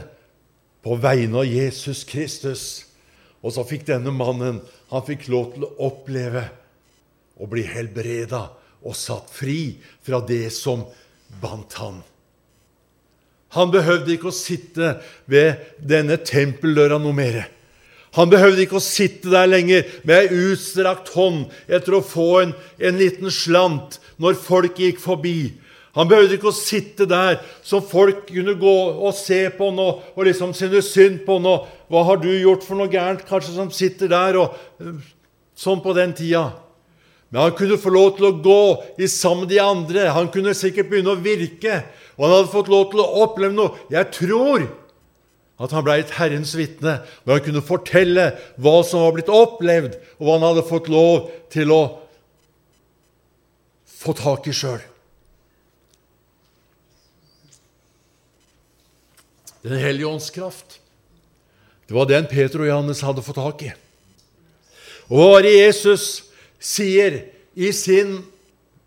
på 0.82 0.94
vegne 1.02 1.42
av 1.42 1.48
Jesus 1.48 2.04
Kristus. 2.06 2.91
Og 3.42 3.54
så 3.54 3.64
fikk 3.66 3.86
denne 3.88 4.12
mannen 4.14 4.60
han 4.92 5.06
fikk 5.06 5.28
lov 5.32 5.52
til 5.54 5.66
å 5.66 5.74
oppleve 5.88 6.46
å 7.42 7.48
bli 7.50 7.64
helbreda 7.66 8.44
og 8.82 8.98
satt 8.98 9.30
fri 9.34 9.74
fra 10.04 10.20
det 10.26 10.46
som 10.54 10.84
bandt 11.42 11.78
han. 11.80 12.00
Han 13.52 13.72
behøvde 13.72 14.14
ikke 14.14 14.30
å 14.30 14.36
sitte 14.36 14.94
ved 15.28 15.60
denne 15.78 16.16
tempeldøra 16.24 16.98
noe 17.02 17.16
mer. 17.16 17.42
Han 18.16 18.28
behøvde 18.32 18.64
ikke 18.64 18.78
å 18.78 18.84
sitte 18.84 19.32
der 19.32 19.48
lenger 19.48 19.88
med 20.08 20.18
ei 20.18 20.40
utstrakt 20.52 21.12
hånd 21.16 21.52
etter 21.66 21.96
å 21.96 22.04
få 22.04 22.28
en, 22.42 22.54
en 22.80 22.98
liten 23.00 23.32
slant 23.32 23.98
når 24.20 24.36
folk 24.40 24.80
gikk 24.80 25.00
forbi. 25.00 25.52
Han 25.92 26.08
behøvde 26.08 26.38
ikke 26.38 26.48
å 26.48 26.56
sitte 26.56 27.04
der 27.08 27.36
så 27.60 27.82
folk 27.84 28.24
kunne 28.30 28.54
gå 28.56 28.76
og 29.04 29.12
se 29.16 29.44
på 29.52 29.68
han 29.68 29.80
og, 29.82 30.22
liksom 30.24 30.54
synes 30.56 30.88
synd 30.88 31.20
på 31.26 31.36
han. 31.36 31.48
Og, 31.50 31.66
'Hva 31.90 32.04
har 32.08 32.16
du 32.16 32.30
gjort 32.32 32.64
for 32.64 32.80
noe 32.80 32.88
gærent?' 32.88 33.26
Kanskje 33.28 33.54
som 33.54 33.70
sitter 33.70 34.08
der 34.08 34.38
og 34.40 34.56
sånn 35.54 35.82
på 35.84 35.92
den 35.92 36.14
tida. 36.16 36.52
Men 37.30 37.42
han 37.42 37.56
kunne 37.56 37.80
få 37.80 37.88
lov 37.92 38.16
til 38.16 38.28
å 38.28 38.42
gå 38.44 38.62
i 39.00 39.06
sammen 39.08 39.46
med 39.46 39.52
de 39.54 39.60
andre. 39.60 40.10
Han 40.12 40.28
kunne 40.28 40.54
sikkert 40.54 40.90
begynne 40.90 41.14
å 41.16 41.22
virke. 41.22 41.84
Og 42.16 42.26
han 42.26 42.34
hadde 42.36 42.52
fått 42.52 42.68
lov 42.68 42.90
til 42.90 43.00
å 43.00 43.24
oppleve 43.24 43.56
noe. 43.56 43.72
Jeg 43.92 44.12
tror 44.12 44.68
at 45.62 45.72
han 45.72 45.84
ble 45.84 45.96
et 46.00 46.12
Herrens 46.18 46.52
vitne 46.58 46.98
når 47.24 47.38
han 47.38 47.44
kunne 47.46 47.64
fortelle 47.64 48.28
hva 48.60 48.82
som 48.84 49.04
var 49.04 49.16
blitt 49.16 49.32
opplevd, 49.32 49.96
og 50.18 50.26
hva 50.26 50.38
han 50.38 50.48
hadde 50.50 50.68
fått 50.68 50.88
lov 50.92 51.30
til 51.52 51.72
å 51.72 51.82
få 53.86 54.12
tak 54.18 54.48
i 54.50 54.56
sjøl. 54.56 54.80
Den 59.62 59.78
hellige 59.78 60.06
ånds 60.06 60.30
kraft. 60.30 60.80
Det 61.86 61.94
var 61.94 62.08
den 62.10 62.26
Peter 62.26 62.62
og 62.62 62.66
Johannes 62.66 63.02
hadde 63.04 63.22
fått 63.22 63.38
tak 63.38 63.62
i. 63.66 63.70
Og 65.10 65.18
hva 65.18 65.28
var 65.34 65.46
det 65.46 65.54
Jesus 65.54 66.06
sier 66.62 67.18
i 67.54 67.70
sin 67.76 68.20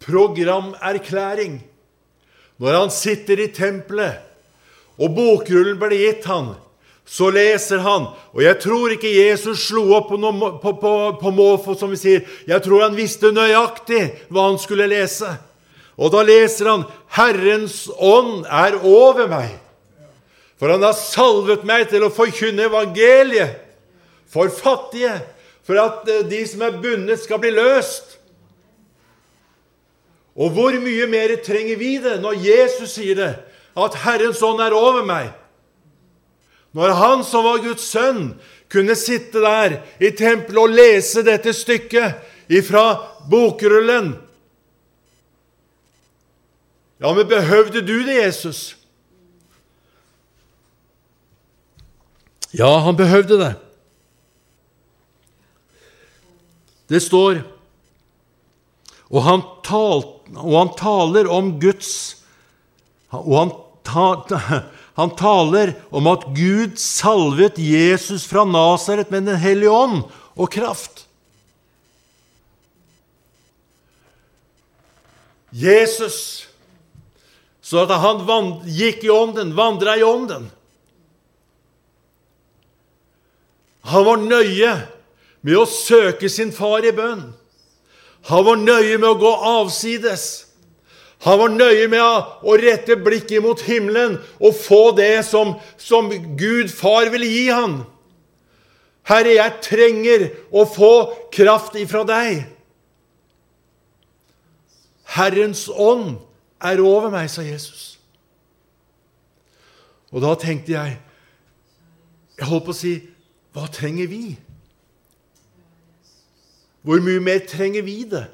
programerklæring? 0.04 1.60
Når 2.58 2.78
han 2.80 2.92
sitter 2.92 3.40
i 3.44 3.50
tempelet, 3.54 4.22
og 4.96 5.12
bokrullen 5.16 5.80
ble 5.80 5.98
gitt 6.00 6.28
han, 6.32 6.54
så 7.06 7.30
leser 7.30 7.84
han. 7.86 8.08
Og 8.34 8.42
jeg 8.44 8.60
tror 8.64 8.96
ikke 8.96 9.12
Jesus 9.12 9.68
slo 9.68 9.84
opp 9.98 10.08
på, 10.10 10.20
noe, 10.20 10.56
på, 10.62 10.72
på, 10.82 10.94
på 11.20 11.34
måfå, 11.36 11.76
som 11.78 11.92
vi 11.94 12.00
sier. 12.00 12.24
Jeg 12.48 12.64
tror 12.66 12.88
han 12.88 12.98
visste 12.98 13.34
nøyaktig 13.36 14.02
hva 14.34 14.50
han 14.50 14.58
skulle 14.62 14.88
lese. 14.90 15.30
Og 15.96 16.12
da 16.12 16.24
leser 16.28 16.72
han 16.72 16.88
'Herrens 17.16 17.86
ånd 17.96 18.48
er 18.50 18.80
over 18.84 19.30
meg', 19.32 19.60
for 20.60 20.72
han 20.72 20.84
har 20.86 20.96
salvet 20.98 21.66
meg 21.68 21.90
til 21.92 22.06
å 22.06 22.14
forkynne 22.14 22.70
evangeliet 22.70 23.62
for 24.32 24.52
fattige, 24.54 25.18
for 25.66 25.80
at 25.82 26.08
eh, 26.12 26.24
de 26.30 26.42
som 26.48 26.64
er 26.66 26.78
bundet, 26.82 27.22
skal 27.24 27.42
bli 27.44 27.52
løst. 27.56 28.18
Og 30.36 30.52
hvor 30.56 30.76
mye 30.84 31.08
mer 31.08 31.38
trenger 31.44 31.80
vi 31.80 31.96
det 32.04 32.18
når 32.24 32.42
Jesus 32.44 32.98
sier 32.98 33.20
det, 33.20 33.32
at 33.76 33.98
Herrens 34.04 34.44
ånd 34.44 34.62
er 34.64 34.76
over 34.76 35.06
meg? 35.08 35.32
Når 36.76 36.96
han 37.00 37.24
som 37.24 37.46
var 37.48 37.64
Guds 37.64 37.88
sønn, 37.88 38.34
kunne 38.72 38.98
sitte 39.00 39.40
der 39.44 39.78
i 40.04 40.12
tempelet 40.12 40.60
og 40.60 40.74
lese 40.76 41.24
dette 41.24 41.54
stykket 41.56 42.52
ifra 42.52 42.86
bokrullen 43.32 44.16
Ja, 47.00 47.12
men 47.14 47.28
behøvde 47.28 47.82
du 47.86 48.06
det, 48.08 48.16
Jesus? 48.24 48.76
Ja, 52.56 52.78
han 52.80 52.96
behøvde 52.96 53.38
det. 53.42 53.54
Det 56.88 57.02
står 57.02 57.42
Og 59.10 59.24
han 59.26 59.42
talte 59.66 60.14
og 60.36 60.54
han 60.58 60.72
taler 60.78 61.28
om 61.30 61.52
Guds 61.62 61.90
Og 63.14 63.34
han, 63.38 63.52
ta, 63.86 64.06
han 65.00 65.14
taler 65.20 65.74
om 65.94 66.08
at 66.10 66.28
Gud 66.38 66.78
salvet 66.82 67.60
Jesus 67.62 68.26
fra 68.30 68.46
Nasaret 68.48 69.12
med 69.14 69.28
Den 69.30 69.42
hellige 69.42 69.74
ånd 69.74 70.06
og 70.36 70.52
kraft. 70.52 71.06
Jesus, 75.56 76.50
så 77.64 77.86
at 77.86 77.94
han 78.02 78.26
gikk 78.68 79.06
i 79.08 79.14
ånden, 79.14 79.54
vandra 79.56 79.96
i 79.96 80.04
ånden. 80.04 80.50
Han 83.96 84.04
var 84.04 84.20
nøye 84.20 84.74
med 85.46 85.56
å 85.56 85.68
søke 85.70 86.28
sin 86.28 86.52
far 86.52 86.84
i 86.84 86.92
bønn. 86.92 87.30
Han 88.28 88.44
var 88.44 88.60
nøye 88.60 88.98
med 88.98 89.08
å 89.08 89.20
gå 89.22 89.32
avsides. 89.56 90.26
Han 91.24 91.40
var 91.40 91.54
nøye 91.54 91.86
med 91.88 92.04
å 92.04 92.58
rette 92.60 92.98
blikket 93.00 93.44
mot 93.46 93.62
himmelen 93.64 94.18
og 94.42 94.58
få 94.58 94.90
det 94.98 95.24
som, 95.30 95.54
som 95.80 96.12
Gud 96.36 96.74
far 96.74 97.08
ville 97.14 97.30
gi 97.30 97.48
han. 97.54 97.80
Herre, 99.08 99.38
jeg 99.38 99.64
trenger 99.64 100.28
å 100.52 100.66
få 100.68 100.92
kraft 101.32 101.78
ifra 101.80 102.04
deg. 102.10 102.44
Herrens 105.16 105.70
ånd 105.70 106.18
er 106.60 106.84
over 106.84 107.14
meg, 107.14 107.30
sa 107.32 107.46
Jesus. 107.46 107.94
Og 110.12 110.26
da 110.26 110.36
tenkte 110.40 110.76
jeg 110.76 111.02
Jeg 112.36 112.48
holdt 112.50 112.66
på 112.68 112.74
å 112.74 112.76
si 112.76 112.98
Hva 113.56 113.70
trenger 113.72 114.10
vi? 114.12 114.36
Hvor 116.84 117.00
mye 117.02 117.22
mer 117.24 117.46
trenger 117.48 117.86
vi 117.88 118.02
det? 118.12 118.26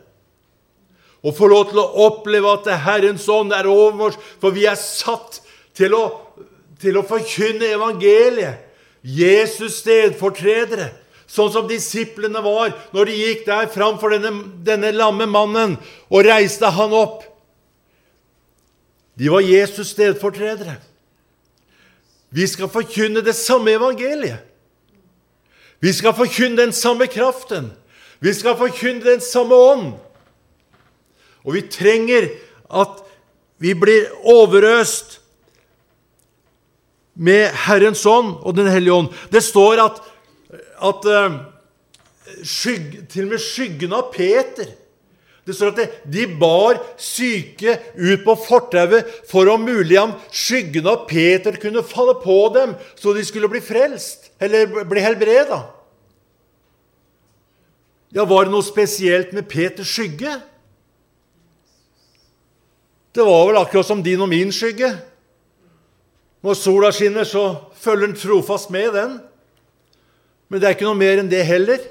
Å 1.21 1.29
få 1.37 1.47
lov 1.51 1.69
til 1.69 1.77
å 1.77 2.07
oppleve 2.07 2.49
at 2.49 2.65
det 2.65 2.79
Herrens 2.81 3.27
ånd 3.29 3.53
er 3.53 3.69
over 3.69 4.09
oss, 4.09 4.17
for 4.41 4.55
vi 4.55 4.65
er 4.65 4.79
satt 4.79 5.37
til 5.77 5.93
å, 5.93 6.03
til 6.81 6.97
å 6.97 7.05
forkynne 7.05 7.69
evangeliet. 7.77 8.67
Jesus 9.01 9.79
stedfortredere, 9.81 10.91
sånn 11.29 11.53
som 11.53 11.69
disiplene 11.69 12.41
var 12.43 12.73
når 12.93 13.09
de 13.09 13.21
gikk 13.21 13.47
der 13.47 13.69
framfor 13.71 14.13
denne, 14.13 14.33
denne 14.65 14.91
lamme 14.93 15.25
mannen 15.29 15.77
og 16.09 16.25
reiste 16.27 16.69
han 16.73 16.93
opp. 16.97 17.23
De 19.17 19.29
var 19.29 19.45
Jesus 19.45 19.93
stedfortredere. 19.93 20.79
Vi 22.33 22.45
skal 22.49 22.69
forkynne 22.71 23.21
det 23.25 23.37
samme 23.37 23.73
evangeliet. 23.77 24.50
Vi 25.81 25.93
skal 25.93 26.13
forkynne 26.13 26.59
den 26.59 26.73
samme 26.73 27.07
kraften. 27.09 27.71
Vi 28.21 28.33
skal 28.37 28.57
forkynne 28.57 29.01
den 29.05 29.21
samme 29.21 29.55
ånd. 29.55 29.87
Og 31.41 31.55
vi 31.57 31.63
trenger 31.65 32.29
at 32.69 33.01
vi 33.61 33.73
blir 33.77 34.11
overøst 34.29 35.19
med 37.13 37.49
Herrens 37.65 38.05
ånd 38.05 38.35
og 38.41 38.55
Den 38.55 38.69
hellige 38.69 38.93
ånd. 38.93 39.09
Det 39.33 39.43
står 39.43 39.81
at, 39.83 39.97
at 40.81 41.09
uh, 41.09 41.39
skygg, 42.45 43.09
til 43.09 43.25
og 43.25 43.33
med 43.33 43.41
skyggen 43.41 43.93
av 43.93 44.13
Peter 44.13 44.77
det 45.41 45.55
står 45.57 45.71
at 45.73 46.01
de 46.05 46.27
bar 46.39 46.77
syke 47.01 47.73
ut 47.97 48.21
på 48.21 48.35
fortauet 48.45 49.07
for 49.29 49.49
om 49.49 49.63
mulig 49.65 49.97
om 49.97 50.13
skyggen 50.29 50.85
av 50.85 51.07
Peter 51.09 51.57
kunne 51.57 51.81
falle 51.81 52.13
på 52.21 52.35
dem, 52.53 52.75
så 52.93 53.15
de 53.17 53.23
skulle 53.25 53.49
bli 53.49 53.63
frelst 53.65 54.20
eller 54.41 54.85
bli 54.89 55.03
helbreda. 55.03 55.61
Ja, 58.11 58.25
var 58.25 58.45
det 58.45 58.51
noe 58.51 58.65
spesielt 58.65 59.31
med 59.35 59.47
Peters 59.47 59.91
skygge? 59.93 60.33
Det 63.15 63.23
var 63.27 63.45
vel 63.47 63.59
akkurat 63.59 63.87
som 63.87 64.01
din 64.03 64.23
og 64.23 64.31
min 64.31 64.51
skygge. 64.55 64.89
Når 66.41 66.57
sola 66.57 66.89
skinner, 66.95 67.27
så 67.27 67.69
følger 67.77 68.09
den 68.09 68.17
trofast 68.17 68.71
med, 68.73 68.95
den. 68.97 69.19
Men 70.49 70.59
det 70.59 70.67
er 70.67 70.75
ikke 70.75 70.89
noe 70.89 70.99
mer 70.99 71.21
enn 71.21 71.29
det 71.31 71.43
heller. 71.45 71.83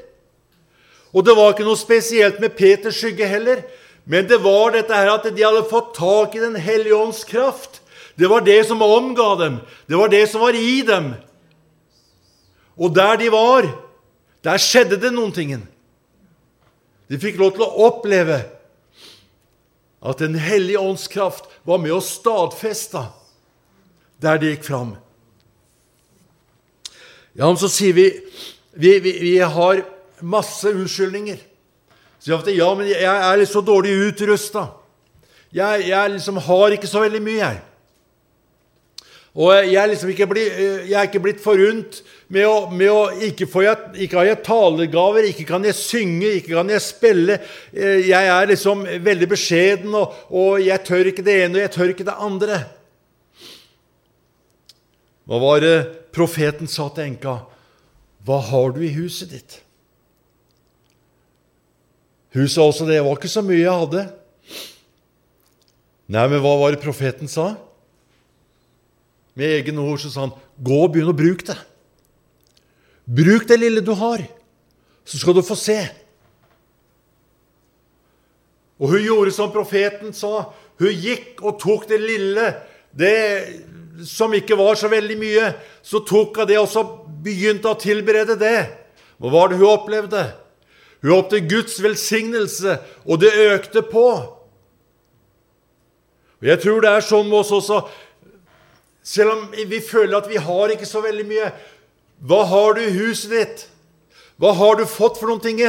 Og 1.15 1.25
det 1.25 1.37
var 1.39 1.55
ikke 1.55 1.69
noe 1.69 1.79
spesielt 1.79 2.43
med 2.43 2.57
Peters 2.59 2.99
skygge 2.99 3.29
heller. 3.31 3.63
Men 4.05 4.27
det 4.27 4.41
var 4.43 4.75
dette 4.75 4.97
her 4.97 5.13
at 5.13 5.29
de 5.29 5.45
hadde 5.45 5.69
fått 5.71 5.95
tak 5.97 6.35
i 6.35 6.43
Den 6.43 6.59
hellige 6.59 6.99
ånds 6.99 7.23
kraft. 7.25 7.81
Det 8.19 8.29
var 8.29 8.43
det 8.45 8.65
som 8.67 8.83
omga 8.83 9.35
dem. 9.39 9.61
Det 9.87 9.97
var 9.97 10.11
det 10.13 10.27
som 10.29 10.43
var 10.43 10.57
i 10.57 10.83
dem. 10.83 11.15
Og 12.81 12.95
der 12.97 13.19
de 13.21 13.29
var, 13.33 13.69
der 14.45 14.63
skjedde 14.63 14.97
det 15.01 15.13
noen 15.13 15.35
ting. 15.37 15.53
De 17.11 17.19
fikk 17.21 17.37
lov 17.41 17.53
til 17.57 17.67
å 17.67 17.89
oppleve 17.91 18.41
at 20.01 20.23
Den 20.23 20.39
hellige 20.41 20.81
ånds 20.81 21.11
kraft 21.13 21.45
var 21.69 21.77
med 21.77 21.93
og 21.93 22.01
stadfesta 22.01 23.11
der 24.21 24.39
de 24.41 24.55
gikk 24.55 24.65
fram. 24.65 24.95
Ja, 27.37 27.45
men 27.45 27.61
så 27.61 27.69
sier 27.69 27.93
vi 27.93 28.07
vi, 28.73 28.99
vi, 29.01 29.13
vi 29.21 29.39
har 29.39 29.83
masse 30.21 30.71
unnskyldninger. 30.73 31.39
Så 32.21 32.33
jeg, 32.33 32.57
ja, 32.61 32.69
men 32.77 32.89
jeg 32.89 33.05
er 33.05 33.41
litt 33.41 33.51
så 33.51 33.63
dårlig 33.65 33.93
utrusta. 34.11 34.67
Jeg, 35.53 35.89
jeg 35.89 36.15
liksom 36.15 36.39
har 36.47 36.77
ikke 36.77 36.89
så 36.89 37.03
veldig 37.03 37.23
mye, 37.25 37.41
jeg. 37.41 37.61
Og 39.31 39.53
jeg 39.55 39.79
er 39.79 39.87
liksom 39.93 40.11
ikke, 40.11 40.27
blitt, 40.27 40.57
jeg 40.89 40.97
er 40.99 41.07
ikke 41.07 41.23
blitt 41.23 41.43
forunt 41.43 42.01
med 42.35 42.49
å, 42.49 42.55
med 42.75 42.91
å 42.91 43.03
ikke, 43.29 43.47
jeg, 43.63 43.93
ikke 44.07 44.19
har 44.19 44.27
jeg 44.27 44.41
talegaver, 44.47 45.29
ikke 45.29 45.47
kan 45.47 45.67
jeg 45.69 45.79
synge, 45.79 46.33
ikke 46.41 46.57
kan 46.57 46.73
jeg 46.73 46.83
spille. 46.83 47.37
Eh, 47.71 48.09
jeg 48.09 48.33
er 48.35 48.51
liksom 48.51 48.83
veldig 49.07 49.29
beskjeden, 49.31 49.95
og, 49.95 50.19
og 50.35 50.59
jeg 50.65 50.83
tør 50.89 51.13
ikke 51.13 51.27
det 51.27 51.39
ene, 51.45 51.61
og 51.61 51.63
jeg 51.63 51.75
tør 51.77 51.95
ikke 51.95 52.09
det 52.11 52.19
andre. 52.27 52.61
Hva 55.31 55.39
var 55.39 55.63
det 55.63 55.77
profeten 56.11 56.67
sa 56.67 56.89
til 56.91 57.13
enka? 57.13 57.39
Hva 58.27 58.43
har 58.51 58.75
du 58.75 58.83
i 58.83 58.95
huset 58.99 59.31
ditt? 59.31 59.61
Sa 62.35 62.67
også. 62.67 62.87
Det 62.87 62.99
var 63.03 63.15
ikke 63.15 63.31
så 63.31 63.43
mye 63.43 63.63
jeg 63.63 63.83
hadde. 63.87 64.05
Nei, 66.11 66.27
men 66.27 66.43
hva 66.43 66.59
var 66.59 66.75
det 66.75 66.83
profeten 66.83 67.31
sa? 67.31 67.53
Med 69.35 69.61
egne 69.61 69.81
ord 69.81 70.01
så 70.03 70.11
sa 70.11 70.21
han, 70.27 70.37
'Gå 70.59 70.85
og 70.85 70.93
begynn 70.93 71.13
å 71.13 71.17
bruke 71.17 71.47
det'. 71.47 71.65
Bruk 73.07 73.49
det 73.49 73.59
lille 73.59 73.81
du 73.81 73.93
har, 73.93 74.23
så 75.05 75.19
skal 75.19 75.35
du 75.35 75.43
få 75.43 75.57
se. 75.59 75.89
Og 78.81 78.89
hun 78.89 79.03
gjorde 79.03 79.33
som 79.35 79.53
profeten 79.53 80.13
sa. 80.17 80.53
Hun 80.81 80.95
gikk 80.95 81.43
og 81.43 81.59
tok 81.61 81.89
det 81.89 82.01
lille, 82.01 82.55
det 82.97 84.07
som 84.09 84.33
ikke 84.33 84.57
var 84.57 84.79
så 84.81 84.89
veldig 84.89 85.17
mye. 85.21 85.55
Så 85.83 86.01
tok 86.07 86.41
hun 86.41 86.49
det 86.49 86.59
og 86.61 86.69
så 86.71 86.85
begynte 87.25 87.69
å 87.69 87.81
tilberede 87.81 88.39
det. 88.41 88.71
Hva 89.21 89.33
var 89.35 89.51
det 89.51 89.61
hun 89.61 89.69
opplevde? 89.75 90.23
Hun 91.03 91.17
opplevde 91.19 91.49
Guds 91.51 91.77
velsignelse, 91.83 92.79
og 93.05 93.21
det 93.21 93.33
økte 93.51 93.83
på. 93.83 94.07
Og 96.41 96.47
Jeg 96.49 96.63
tror 96.63 96.81
det 96.81 96.91
er 96.91 97.05
sånn 97.05 97.29
med 97.29 97.43
oss 97.43 97.53
også. 97.53 97.83
Selv 99.03 99.33
om 99.33 99.45
vi 99.53 99.81
føler 99.81 100.19
at 100.19 100.29
vi 100.29 100.41
har 100.41 100.73
ikke 100.75 100.89
så 100.89 101.03
veldig 101.05 101.27
mye. 101.29 101.53
Hva 102.21 102.43
har 102.51 102.77
du 102.77 102.83
i 102.85 102.97
huset 102.99 103.33
ditt? 103.33 103.63
Hva 104.41 104.53
har 104.57 104.77
du 104.77 104.87
fått 104.89 105.19
for 105.21 105.31
noen 105.31 105.43
ting? 105.45 105.61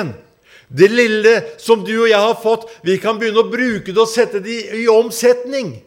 Det 0.72 0.88
lille 0.92 1.34
som 1.60 1.84
du 1.84 1.94
og 2.04 2.10
jeg 2.10 2.20
har 2.20 2.38
fått, 2.40 2.68
vi 2.84 2.98
kan 3.00 3.20
begynne 3.20 3.44
å 3.44 3.52
bruke 3.52 3.92
det 3.92 4.00
og 4.00 4.12
sette 4.12 4.40
det 4.44 4.60
i 4.80 4.88
omsetning. 4.92 5.80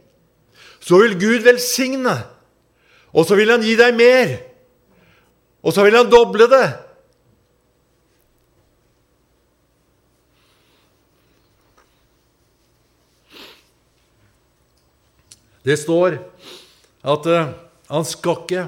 Så 0.85 1.01
vil 1.01 1.17
Gud 1.17 1.45
velsigne, 1.47 2.19
og 3.13 3.25
så 3.25 3.39
vil 3.39 3.53
Han 3.55 3.65
gi 3.65 3.77
deg 3.81 3.97
mer. 3.97 4.35
Og 5.65 5.73
så 5.73 5.85
vil 5.87 5.97
Han 5.97 6.11
doble 6.13 6.49
det. 6.53 6.67
Det 15.65 15.79
står 15.81 16.19
at 17.05 17.29
uh, 17.29 17.53
han 17.93 18.07
skal 18.09 18.41
ikke 18.45 18.65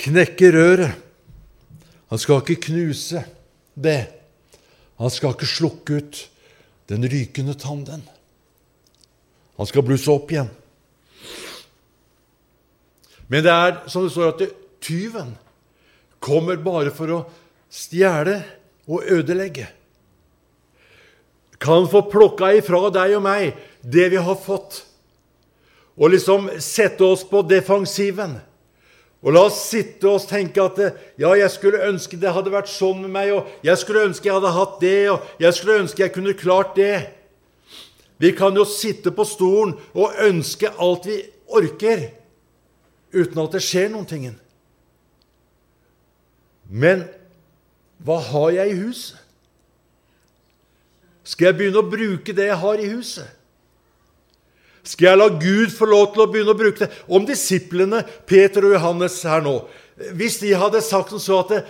knekke 0.00 0.52
røret. 0.54 0.96
Han 2.10 2.18
skal 2.18 2.40
ikke 2.40 2.70
knuse 2.70 3.22
det. 3.76 4.00
Han 5.00 5.12
skal 5.12 5.36
ikke 5.36 5.48
slukke 5.48 6.00
ut 6.00 6.22
den 6.90 7.04
rykende 7.06 7.54
tanden. 7.54 8.02
Han 9.60 9.68
skal 9.68 9.84
blusse 9.84 10.10
opp 10.10 10.32
igjen. 10.32 10.48
Men 13.30 13.44
det 13.46 13.52
er 13.52 13.76
som 13.92 14.02
det 14.02 14.14
står, 14.14 14.32
at 14.32 14.56
tyven 14.82 15.36
kommer 16.20 16.58
bare 16.60 16.90
for 16.94 17.12
å 17.14 17.20
stjele 17.70 18.40
og 18.90 19.06
ødelegge. 19.06 19.68
Kan 21.60 21.86
få 21.92 22.02
plukka 22.10 22.50
ifra 22.58 22.88
deg 22.90 23.18
og 23.18 23.24
meg 23.28 23.52
det 23.84 24.08
vi 24.10 24.18
har 24.18 24.38
fått, 24.40 24.80
og 26.00 26.14
liksom 26.14 26.48
sette 26.64 27.04
oss 27.04 27.26
på 27.28 27.42
defensiven. 27.44 28.38
Og 29.20 29.34
la 29.36 29.42
oss 29.50 29.58
sitte 29.68 30.08
og 30.08 30.24
tenke 30.24 30.62
at 30.64 30.78
ja, 31.20 31.34
jeg 31.36 31.50
skulle 31.52 31.82
ønske 31.90 32.16
det 32.16 32.32
hadde 32.32 32.52
vært 32.52 32.70
sånn 32.72 33.02
med 33.02 33.12
meg, 33.12 33.32
og 33.36 33.66
jeg 33.66 33.76
skulle 33.82 34.06
ønske 34.08 34.30
jeg 34.30 34.38
hadde 34.38 34.54
hatt 34.56 34.78
det, 34.80 35.00
og 35.12 35.42
jeg 35.42 35.56
skulle 35.58 35.80
ønske 35.82 36.06
jeg 36.06 36.14
kunne 36.14 36.36
klart 36.40 36.72
det. 36.78 36.94
Vi 38.20 38.32
kan 38.36 38.56
jo 38.56 38.64
sitte 38.68 39.12
på 39.12 39.26
stolen 39.28 39.76
og 39.92 40.16
ønske 40.24 40.72
alt 40.80 41.08
vi 41.08 41.20
orker, 41.52 42.06
uten 43.12 43.42
at 43.44 43.56
det 43.56 43.62
skjer 43.64 43.90
noen 43.92 44.08
ting. 44.08 44.24
Men 46.70 47.04
hva 48.00 48.20
har 48.24 48.54
jeg 48.56 48.72
i 48.72 48.80
huset? 48.80 49.18
Skal 51.28 51.50
jeg 51.50 51.58
begynne 51.60 51.82
å 51.82 51.90
bruke 51.92 52.32
det 52.34 52.48
jeg 52.48 52.58
har 52.62 52.80
i 52.80 52.88
huset? 52.88 53.39
Skal 54.86 55.10
jeg 55.10 55.20
la 55.20 55.28
Gud 55.28 55.72
få 55.74 55.88
lov 55.90 56.10
til 56.14 56.24
å 56.24 56.28
begynne 56.30 56.54
å 56.54 56.58
bruke 56.58 56.86
det? 56.86 56.90
Om 57.10 57.26
disiplene 57.28 58.00
Peter 58.28 58.64
og 58.64 58.74
Johannes 58.76 59.18
her 59.28 59.44
nå 59.44 59.58
Hvis 60.16 60.38
de 60.40 60.54
hadde 60.56 60.80
sagt 60.84 61.12
som 61.12 61.20
så 61.20 61.40
at 61.42 61.52
det, 61.52 61.62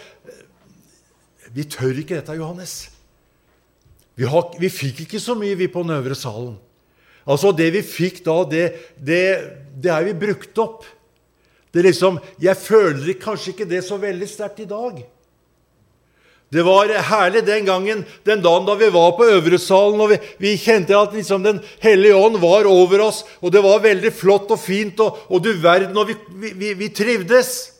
Vi 1.51 1.67
tør 1.67 1.99
ikke 1.99 2.21
dette, 2.21 2.37
Johannes. 2.39 2.75
Vi, 4.15 4.27
har, 4.29 4.51
vi 4.61 4.69
fikk 4.71 5.07
ikke 5.07 5.19
så 5.23 5.35
mye, 5.39 5.57
vi, 5.59 5.67
på 5.67 5.83
den 5.83 5.97
øvre 5.97 6.15
salen. 6.15 6.55
Altså, 7.27 7.51
det 7.57 7.71
vi 7.75 7.81
fikk 7.83 8.21
da, 8.27 8.37
det, 8.47 8.65
det, 8.97 9.23
det 9.81 9.91
er 9.91 10.05
vi 10.07 10.15
brukt 10.19 10.61
opp. 10.63 10.85
Det 11.71 11.83
er 11.83 11.89
liksom, 11.89 12.21
Jeg 12.43 12.59
føler 12.59 13.19
kanskje 13.19 13.55
ikke 13.55 13.69
det 13.71 13.83
så 13.87 13.99
veldig 13.99 14.29
sterkt 14.31 14.63
i 14.63 14.69
dag. 14.71 15.01
Det 16.51 16.65
var 16.67 16.91
herlig 16.91 17.45
den 17.47 17.67
gangen, 17.69 18.01
den 18.27 18.41
dagen 18.43 18.67
da 18.67 18.75
vi 18.75 18.89
var 18.91 19.13
på 19.15 19.29
Øvresalen, 19.31 20.01
og 20.03 20.11
vi, 20.11 20.17
vi 20.43 20.57
kjente 20.59 20.97
at 20.99 21.15
liksom 21.15 21.45
Den 21.47 21.61
hellige 21.79 22.17
ånd 22.19 22.41
var 22.43 22.67
over 22.67 23.05
oss, 23.07 23.23
og 23.39 23.55
det 23.55 23.63
var 23.63 23.85
veldig 23.85 24.11
flott 24.11 24.51
og 24.51 24.59
fint, 24.59 24.99
og, 24.99 25.21
og 25.31 25.45
du 25.45 25.53
verden, 25.63 25.95
og 25.95 26.11
vi, 26.11 26.17
vi, 26.59 26.73
vi 26.75 26.91
trivdes. 26.91 27.71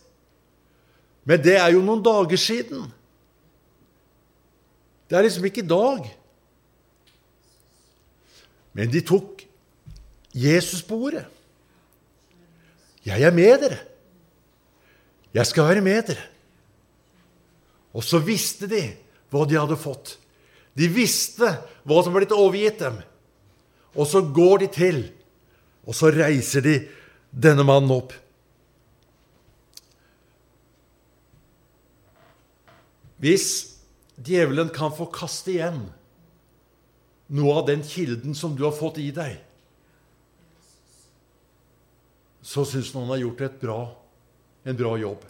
Men 1.27 1.43
det 1.43 1.59
er 1.59 1.75
jo 1.75 1.83
noen 1.83 2.03
dager 2.07 2.39
siden. 2.39 2.87
Det 5.11 5.19
er 5.19 5.27
liksom 5.27 5.51
ikke 5.51 5.65
i 5.65 5.71
dag. 5.75 6.07
Men 8.79 8.91
de 8.95 9.03
tok 9.03 9.43
Jesus 10.31 10.83
på 10.87 10.95
ordet. 11.11 11.27
'Jeg 13.01 13.23
er 13.25 13.33
med 13.33 13.63
dere. 13.63 13.79
Jeg 15.35 15.47
skal 15.47 15.65
være 15.65 15.81
med 15.81 16.03
dere.' 16.07 16.29
Og 17.97 18.05
så 18.07 18.21
visste 18.23 18.69
de 18.71 18.83
hva 19.31 19.47
de 19.49 19.59
hadde 19.59 19.79
fått. 19.79 20.17
De 20.79 20.87
visste 20.91 21.49
hva 21.85 22.03
som 22.03 22.15
var 22.15 22.23
blitt 22.23 22.35
overgitt 22.37 22.83
dem. 22.83 23.01
Og 23.99 24.07
så 24.07 24.23
går 24.23 24.65
de 24.65 24.69
til, 24.75 25.01
og 25.87 25.97
så 25.99 26.13
reiser 26.15 26.63
de 26.67 26.75
denne 27.31 27.67
mannen 27.67 27.91
opp. 27.95 28.15
Hvis 33.21 33.49
djevelen 34.17 34.71
kan 34.73 34.95
få 34.97 35.11
kaste 35.13 35.53
igjen 35.53 35.83
noe 37.31 37.59
av 37.61 37.67
den 37.69 37.83
kilden 37.87 38.35
som 38.35 38.55
du 38.57 38.65
har 38.65 38.75
fått 38.75 38.99
i 39.03 39.11
deg, 39.15 39.37
så 42.41 42.65
syns 42.65 42.95
han 42.95 43.05
han 43.05 43.13
har 43.15 43.25
gjort 43.27 43.61
bra, 43.61 43.81
en 44.65 44.79
bra 44.79 44.95
jobb. 44.99 45.27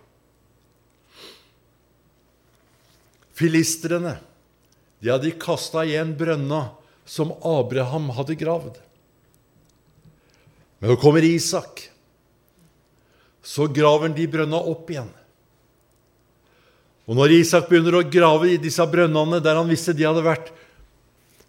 Filistrene 3.40 4.18
de 5.00 5.08
hadde 5.08 5.32
kasta 5.40 5.86
igjen 5.88 6.12
brønna 6.16 6.66
som 7.08 7.32
Abraham 7.40 8.10
hadde 8.12 8.36
gravd. 8.36 8.76
Men 10.80 10.92
nå 10.92 10.96
kommer 11.00 11.24
Isak. 11.24 11.86
Så 13.40 13.64
graver 13.72 14.08
han 14.10 14.16
de 14.16 14.28
brønna 14.28 14.60
opp 14.60 14.92
igjen. 14.92 15.08
Og 17.08 17.16
når 17.16 17.38
Isak 17.40 17.66
begynner 17.70 17.96
å 17.98 18.06
grave 18.06 18.52
i 18.52 18.60
disse 18.60 18.84
brønnene 18.86 19.40
der 19.42 19.56
han 19.58 19.70
visste 19.70 19.96
de 19.96 20.06
hadde 20.06 20.22
vært, 20.24 20.52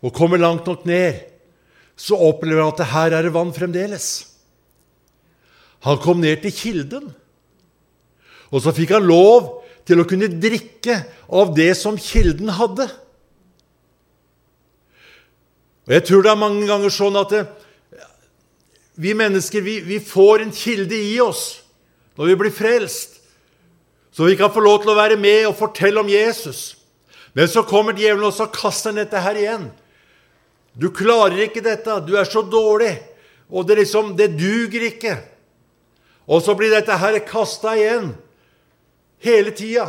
og 0.01 0.15
kommer 0.15 0.41
langt 0.41 0.65
nok 0.65 0.87
ned, 0.89 1.19
så 1.93 2.17
opplever 2.17 2.63
han 2.63 2.71
at 2.73 2.87
her 2.95 3.13
er 3.13 3.27
det 3.27 3.35
vann 3.35 3.51
fremdeles. 3.53 4.07
Han 5.85 5.99
kom 6.01 6.23
ned 6.23 6.41
til 6.41 6.55
kilden, 6.55 7.11
og 8.49 8.63
så 8.63 8.73
fikk 8.73 8.95
han 8.95 9.05
lov 9.05 9.60
til 9.87 10.01
å 10.01 10.07
kunne 10.07 10.29
drikke 10.31 11.01
av 11.31 11.53
det 11.57 11.71
som 11.79 11.97
kilden 11.99 12.51
hadde. 12.55 12.87
Og 15.87 15.95
Jeg 15.95 16.05
tror 16.07 16.23
det 16.23 16.31
er 16.31 16.39
mange 16.39 16.67
ganger 16.69 16.93
sånn 16.93 17.17
at 17.19 17.33
det, 17.33 17.41
vi 19.01 19.15
mennesker 19.17 19.63
vi, 19.65 19.79
vi 19.81 19.97
får 20.03 20.43
en 20.43 20.53
kilde 20.53 20.95
i 20.95 21.15
oss 21.23 21.61
når 22.19 22.29
vi 22.29 22.37
blir 22.43 22.53
frelst, 22.53 23.17
så 24.11 24.27
vi 24.27 24.35
kan 24.37 24.51
få 24.51 24.61
lov 24.61 24.81
til 24.83 24.91
å 24.91 24.97
være 24.97 25.17
med 25.17 25.47
og 25.47 25.57
fortelle 25.57 26.01
om 26.03 26.09
Jesus. 26.11 26.75
Men 27.33 27.47
så 27.47 27.63
kommer 27.63 27.95
djevelen 27.95 28.27
og 28.27 28.35
så 28.35 28.49
kaster 28.51 28.91
han 28.91 28.99
dette 28.99 29.21
her 29.23 29.39
igjen. 29.39 29.69
Du 30.75 30.89
klarer 30.91 31.45
ikke 31.45 31.63
dette. 31.63 31.95
Du 32.03 32.17
er 32.19 32.27
så 32.27 32.43
dårlig. 32.43 32.91
Og 33.51 33.67
det 33.67 33.79
liksom, 33.79 34.13
det 34.19 34.33
duger 34.35 34.83
ikke. 34.89 35.15
Og 36.27 36.43
så 36.43 36.55
blir 36.59 36.71
dette 36.71 36.95
her 36.99 37.17
kasta 37.27 37.73
igjen 37.79 38.11
hele 39.23 39.53
tida. 39.55 39.87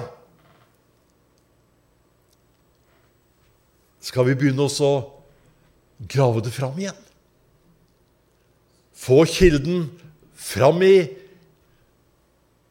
Skal 4.03 4.27
vi 4.29 4.37
begynne 4.38 4.66
å 4.66 4.92
grave 6.11 6.42
det 6.45 6.53
fram 6.55 6.79
igjen? 6.81 6.99
Få 8.92 9.23
kilden 9.27 9.88
fram 10.38 10.83
i 10.87 10.95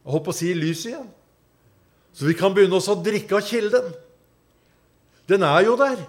jeg 0.02 0.10
holdt 0.15 0.26
på 0.26 0.34
å 0.34 0.36
si 0.36 0.50
lyset 0.58 0.91
igjen. 0.91 1.10
Så 2.17 2.26
vi 2.26 2.34
kan 2.38 2.54
begynne 2.56 2.80
å 2.80 2.95
drikke 3.06 3.38
av 3.38 3.45
kilden. 3.45 3.91
Den 5.30 5.45
er 5.45 5.67
jo 5.67 5.76
der. 5.80 6.02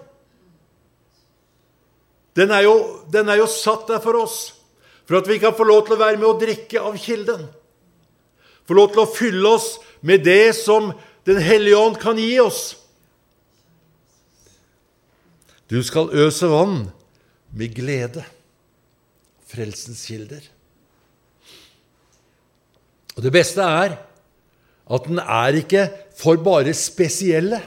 Den 2.33 2.49
er, 2.49 2.63
jo, 2.65 2.75
den 3.13 3.29
er 3.29 3.37
jo 3.37 3.45
satt 3.45 3.85
der 3.91 4.01
for 4.01 4.17
oss, 4.17 4.55
for 5.05 5.19
at 5.19 5.27
vi 5.29 5.37
kan 5.37 5.53
få 5.53 5.67
lov 5.69 5.83
til 5.85 5.93
å 5.93 6.01
være 6.01 6.17
med 6.17 6.25
å 6.25 6.39
drikke 6.41 6.81
av 6.81 6.97
kilden. 6.97 7.45
Få 8.65 8.73
lov 8.73 8.89
til 8.95 9.03
å 9.03 9.11
fylle 9.13 9.51
oss 9.53 9.75
med 10.03 10.23
det 10.27 10.53
som 10.59 10.93
Den 11.23 11.39
hellige 11.39 11.77
ånd 11.79 11.95
kan 12.01 12.17
gi 12.19 12.33
oss. 12.43 12.73
Du 15.71 15.79
skal 15.79 16.11
øse 16.11 16.49
vann 16.51 16.89
med 17.55 17.71
glede. 17.77 18.25
Frelsens 19.47 20.01
kilder. 20.03 20.43
Og 23.15 23.23
det 23.23 23.31
beste 23.31 23.63
er 23.63 23.95
at 24.83 25.07
den 25.07 25.21
er 25.23 25.55
ikke 25.61 25.85
for 26.19 26.43
bare 26.43 26.75
spesielle. 26.75 27.61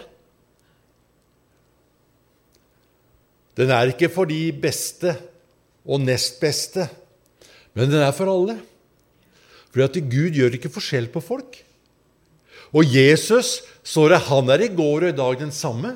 Den 3.57 3.73
er 3.73 3.89
ikke 3.89 4.13
for 4.13 4.29
de 4.29 4.51
beste 4.53 5.15
og 5.87 6.03
nest 6.05 6.37
beste, 6.43 6.91
men 7.73 7.89
den 7.89 8.03
er 8.05 8.13
for 8.13 8.29
alle. 8.29 8.59
Fordi 9.71 9.85
at 9.87 10.11
Gud 10.13 10.37
gjør 10.37 10.59
ikke 10.59 10.73
forskjell 10.77 11.09
på 11.13 11.25
folk. 11.25 11.63
Og 12.77 12.85
Jesus 12.85 13.63
står 13.87 14.13
det, 14.13 14.25
han 14.29 14.53
er 14.53 14.67
i 14.67 14.73
går 14.77 15.07
og 15.07 15.09
i 15.09 15.17
dag 15.17 15.39
den 15.41 15.53
samme. 15.55 15.95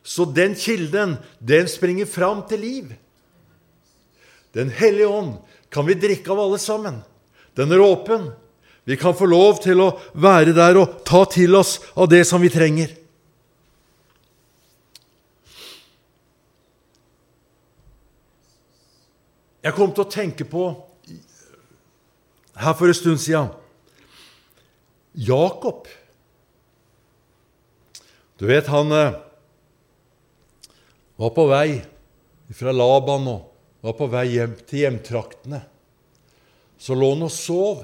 Så 0.00 0.24
den 0.24 0.54
kilden, 0.56 1.18
den 1.38 1.68
springer 1.68 2.08
fram 2.08 2.40
til 2.48 2.62
liv. 2.64 2.92
Den 4.56 4.72
hellige 4.72 5.10
ånd 5.10 5.34
kan 5.70 5.86
vi 5.86 5.98
drikke 6.00 6.32
av 6.32 6.40
alle 6.46 6.60
sammen. 6.62 7.02
Den 7.54 7.72
er 7.74 7.84
åpen. 7.84 8.30
Vi 8.88 8.96
kan 8.96 9.14
få 9.14 9.28
lov 9.28 9.60
til 9.62 9.82
å 9.84 9.92
være 10.16 10.56
der 10.56 10.80
og 10.80 11.02
ta 11.06 11.22
til 11.28 11.54
oss 11.58 11.76
av 11.92 12.08
det 12.10 12.24
som 12.26 12.40
vi 12.40 12.50
trenger. 12.50 12.96
Jeg 19.60 19.76
kom 19.76 19.92
til 19.92 20.06
å 20.06 20.10
tenke 20.10 20.46
på 20.48 20.70
her 22.60 22.76
for 22.76 22.88
en 22.88 22.96
stund 22.96 23.20
siden 23.20 23.50
Jakob. 25.12 25.88
Du 28.38 28.46
vet, 28.46 28.66
han 28.66 28.92
eh, 28.92 29.16
var 31.20 31.32
på 31.36 31.46
vei 31.50 31.80
fra 32.56 32.72
Laban 32.72 33.26
og 33.28 33.82
var 33.84 33.96
på 33.98 34.08
vei 34.12 34.26
hjem 34.34 34.54
til 34.68 34.84
hjemtraktene. 34.84 35.60
Så 36.80 36.96
lå 36.96 37.10
han 37.12 37.26
og 37.26 37.34
sov. 37.34 37.82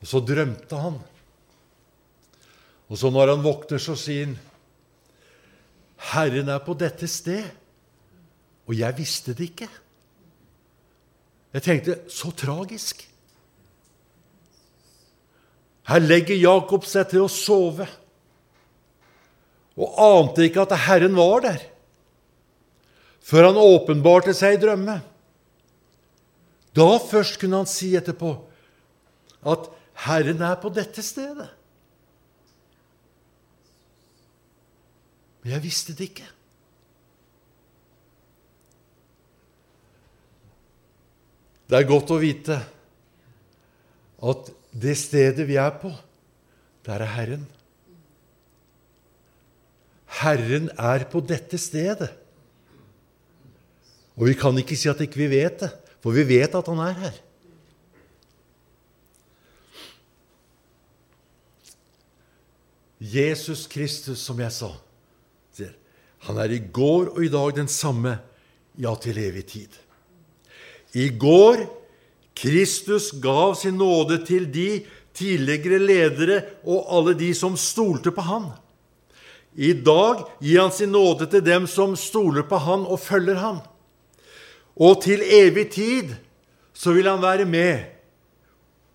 Og 0.00 0.08
så 0.08 0.22
drømte 0.24 0.80
han. 0.80 0.96
Og 2.86 3.00
så 3.00 3.10
når 3.10 3.34
han 3.34 3.44
våkner, 3.44 3.82
så 3.82 3.96
sier 3.98 4.30
han, 4.30 4.38
'Herren 5.96 6.48
er 6.48 6.60
på 6.60 6.74
dette 6.78 7.08
sted', 7.08 7.50
og 8.68 8.78
jeg 8.78 8.98
visste 8.98 9.34
det 9.34 9.50
ikke. 9.50 9.68
Jeg 11.52 11.62
tenkte 11.62 12.00
så 12.08 12.30
tragisk. 12.30 13.15
Her 15.86 16.02
legger 16.02 16.38
Jakob 16.38 16.86
seg 16.88 17.08
til 17.12 17.22
å 17.24 17.30
sove 17.30 17.86
og 19.76 19.98
ante 20.00 20.46
ikke 20.46 20.62
at 20.64 20.72
Herren 20.86 21.12
var 21.18 21.42
der, 21.44 21.60
før 23.20 23.50
han 23.50 23.58
åpenbarte 23.60 24.32
seg 24.36 24.56
i 24.56 24.60
drømme. 24.62 24.94
Da 26.76 26.86
først 27.04 27.36
kunne 27.40 27.60
han 27.60 27.68
si 27.68 27.90
etterpå 27.98 28.32
at 29.52 29.68
Herren 30.06 30.40
er 30.44 30.56
på 30.60 30.72
dette 30.72 31.04
stedet. 31.04 31.50
Men 35.42 35.54
jeg 35.54 35.64
visste 35.64 35.94
det 35.96 36.08
ikke. 36.08 36.30
Det 41.66 41.76
er 41.78 41.88
godt 41.88 42.12
å 42.14 42.20
vite 42.22 42.60
at 44.26 44.50
det 44.76 44.96
stedet 45.00 45.46
vi 45.48 45.56
er 45.60 45.72
på, 45.80 45.90
der 46.86 47.02
er 47.02 47.12
Herren. 47.16 47.46
Herren 50.20 50.70
er 50.76 51.04
på 51.10 51.20
dette 51.24 51.58
stedet. 51.60 52.10
Og 54.16 54.28
vi 54.30 54.34
kan 54.38 54.56
ikke 54.60 54.76
si 54.78 54.88
at 54.88 55.00
ikke 55.04 55.24
vi 55.24 55.30
vet 55.32 55.64
det, 55.64 55.70
for 56.00 56.14
vi 56.16 56.24
vet 56.28 56.54
at 56.56 56.68
han 56.70 56.82
er 56.84 57.00
her. 57.00 57.16
Jesus 63.00 63.66
Kristus, 63.68 64.22
som 64.24 64.38
jeg 64.40 64.52
sa, 64.56 64.70
sier 65.52 65.74
Han 66.26 66.38
er 66.42 66.50
i 66.56 66.58
går 66.58 67.12
og 67.12 67.20
i 67.22 67.30
dag 67.30 67.52
den 67.54 67.68
samme, 67.68 68.16
ja, 68.80 68.94
til 68.98 69.18
evig 69.20 69.44
tid. 69.46 69.76
I 70.96 71.10
går 71.12 71.60
Kristus 72.36 73.10
gav 73.12 73.54
sin 73.56 73.78
nåde 73.80 74.20
til 74.26 74.50
de 74.52 74.84
tidligere 75.16 75.80
ledere 75.80 76.42
og 76.68 76.84
alle 76.92 77.14
de 77.16 77.32
som 77.34 77.56
stolte 77.56 78.12
på 78.12 78.24
Han. 78.26 78.50
I 79.56 79.72
dag 79.72 80.26
gir 80.44 80.60
Han 80.60 80.74
sin 80.74 80.92
nåde 80.92 81.30
til 81.32 81.44
dem 81.44 81.66
som 81.70 81.96
stoler 81.96 82.44
på 82.44 82.60
Han 82.60 82.84
og 82.84 83.00
følger 83.00 83.40
Han. 83.40 83.62
Og 84.76 85.00
til 85.02 85.24
evig 85.24 85.70
tid 85.72 86.12
så 86.76 86.92
vil 86.92 87.08
Han 87.08 87.24
være 87.24 87.48
med 87.48 87.86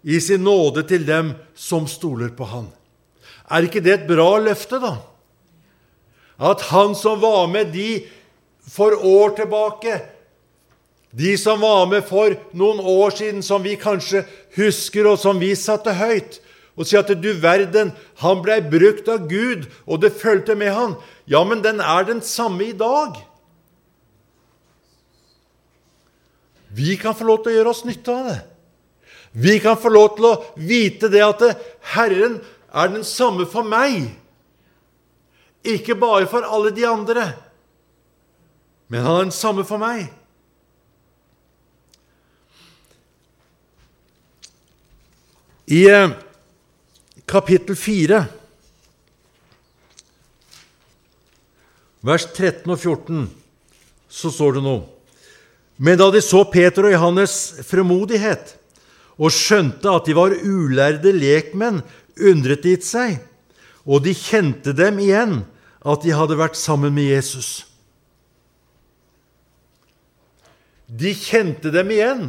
i 0.03 0.19
sin 0.21 0.45
nåde 0.45 0.85
til 0.85 1.05
dem 1.07 1.33
som 1.57 1.87
stoler 1.89 2.29
på 2.37 2.45
Han. 2.45 2.69
Er 3.49 3.65
ikke 3.65 3.81
det 3.81 3.93
et 3.97 4.07
bra 4.09 4.37
løfte, 4.37 4.77
da? 4.77 4.95
At 6.41 6.61
Han 6.69 6.93
som 6.95 7.21
var 7.21 7.49
med 7.49 7.73
de 7.73 8.03
for 8.69 8.93
år 9.01 9.33
tilbake, 9.35 9.97
de 11.11 11.37
som 11.37 11.59
var 11.61 11.89
med 11.91 12.05
for 12.07 12.37
noen 12.55 12.79
år 12.79 13.15
siden, 13.17 13.41
som 13.43 13.63
vi 13.63 13.75
kanskje 13.79 14.23
husker, 14.55 15.09
og 15.11 15.19
som 15.19 15.39
vi 15.41 15.51
satte 15.59 15.93
høyt, 15.95 16.39
og 16.79 16.87
sier 16.87 17.03
at 17.03 17.11
du 17.19 17.33
verden, 17.41 17.91
han 18.23 18.39
blei 18.43 18.61
brukt 18.63 19.09
av 19.11 19.27
Gud, 19.29 19.67
og 19.83 19.99
det 20.03 20.13
fulgte 20.21 20.55
med 20.55 20.71
han. 20.71 20.95
Ja, 21.27 21.43
men 21.43 21.63
den 21.65 21.83
er 21.83 22.07
den 22.07 22.23
samme 22.23 22.69
i 22.69 22.77
dag. 22.77 23.19
Vi 26.71 26.95
kan 26.95 27.15
få 27.17 27.27
lov 27.27 27.41
til 27.43 27.51
å 27.51 27.57
gjøre 27.57 27.73
oss 27.73 27.83
nytte 27.83 28.15
av 28.15 28.29
det. 28.29 28.39
Vi 29.31 29.59
kan 29.63 29.77
få 29.79 29.91
lov 29.91 30.15
til 30.15 30.27
å 30.27 30.37
vite 30.55 31.11
det 31.11 31.21
at 31.23 31.43
Herren 31.93 32.39
er 32.71 32.91
den 32.91 33.03
samme 33.07 33.45
for 33.51 33.67
meg. 33.67 34.07
Ikke 35.67 35.95
bare 35.99 36.27
for 36.31 36.47
alle 36.47 36.71
de 36.73 36.87
andre, 36.87 37.27
men 38.91 39.05
han 39.05 39.19
er 39.19 39.27
den 39.27 39.35
samme 39.35 39.67
for 39.67 39.79
meg. 39.79 40.07
I 45.71 45.85
eh, 45.87 46.09
kapittel 47.25 47.77
4, 47.79 48.17
vers 52.03 52.25
13 52.33 52.73
og 52.73 52.75
14, 52.75 53.21
så 54.11 54.31
står 54.35 54.57
det 54.57 54.63
noe. 54.65 54.81
Men 55.79 55.95
da 56.01 56.09
de 56.11 56.19
så 56.19 56.41
Peter 56.51 56.89
og 56.89 56.91
Johannes' 56.91 57.61
fremodighet 57.63 58.51
og 59.15 59.31
skjønte 59.31 59.93
at 59.95 60.09
de 60.09 60.17
var 60.17 60.35
ulærde 60.35 61.13
lekmenn, 61.15 61.79
undret 62.19 62.67
de 62.67 62.75
seg, 62.83 63.21
og 63.87 64.03
de 64.03 64.11
kjente 64.17 64.75
dem 64.75 64.99
igjen, 64.99 65.39
at 65.87 66.03
de 66.03 66.11
hadde 66.11 66.35
vært 66.41 66.59
sammen 66.59 66.91
med 66.99 67.13
Jesus. 67.13 67.63
De 70.91 71.15
kjente 71.15 71.71
dem 71.71 71.95
igjen, 71.95 72.27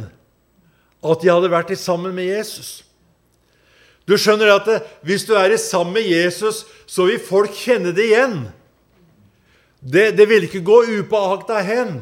at 1.03 1.19
de 1.19 1.33
hadde 1.33 1.51
vært 1.51 1.75
sammen 1.75 2.15
med 2.15 2.31
Jesus. 2.31 2.85
Du 4.09 4.17
skjønner 4.19 4.51
at 4.51 4.67
det, 4.67 4.79
hvis 5.07 5.23
du 5.27 5.33
er 5.39 5.55
sammen 5.61 5.95
med 5.95 6.07
Jesus, 6.07 6.63
så 6.85 7.07
vil 7.07 7.21
folk 7.23 7.53
kjenne 7.55 7.93
det 7.95 8.09
igjen. 8.11 8.39
Det, 9.79 10.11
det 10.17 10.27
vil 10.29 10.47
ikke 10.47 10.63
gå 10.63 10.81
upåakta 10.99 11.61
hen. 11.63 12.01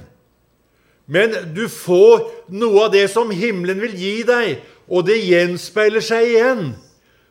Men 1.11 1.33
du 1.55 1.65
får 1.69 2.27
noe 2.53 2.87
av 2.87 2.93
det 2.93 3.07
som 3.11 3.33
himmelen 3.33 3.81
vil 3.83 3.95
gi 3.97 4.15
deg, 4.27 4.61
og 4.91 5.05
det 5.09 5.19
gjenspeiler 5.21 6.03
seg 6.03 6.29
igjen. 6.33 6.65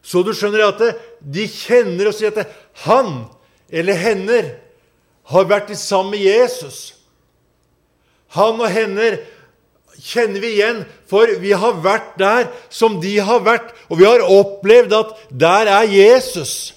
Så 0.03 0.23
du 0.25 0.33
skjønner 0.37 0.69
at 0.69 0.81
det, 0.81 0.95
de 1.21 1.47
kjenner 1.51 2.11
og 2.11 2.17
sier 2.17 2.33
at 2.33 2.55
han 2.87 3.25
eller 3.71 3.99
henne 3.99 4.41
har 5.31 5.47
vært 5.51 5.71
sammen 5.79 6.15
med 6.15 6.25
Jesus. 6.25 7.01
Han 8.35 8.61
og 8.63 8.71
henne 8.71 9.13
kjenner 10.01 10.41
vi 10.43 10.55
igjen, 10.57 10.83
for 11.09 11.31
vi 11.41 11.53
har 11.57 11.81
vært 11.85 12.15
der 12.21 12.49
som 12.73 12.99
de 13.03 13.17
har 13.23 13.43
vært, 13.45 13.73
og 13.89 14.01
vi 14.01 14.09
har 14.09 14.25
opplevd 14.25 14.95
at 14.97 15.15
der 15.31 15.71
er 15.71 15.91
Jesus. 15.91 16.73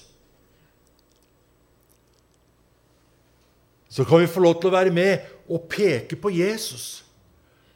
Så 3.88 4.04
kan 4.04 4.24
vi 4.24 4.30
få 4.30 4.42
lov 4.42 4.58
til 4.60 4.72
å 4.72 4.74
være 4.74 4.94
med 4.94 5.24
og 5.48 5.68
peke 5.70 6.18
på 6.18 6.32
Jesus 6.34 7.04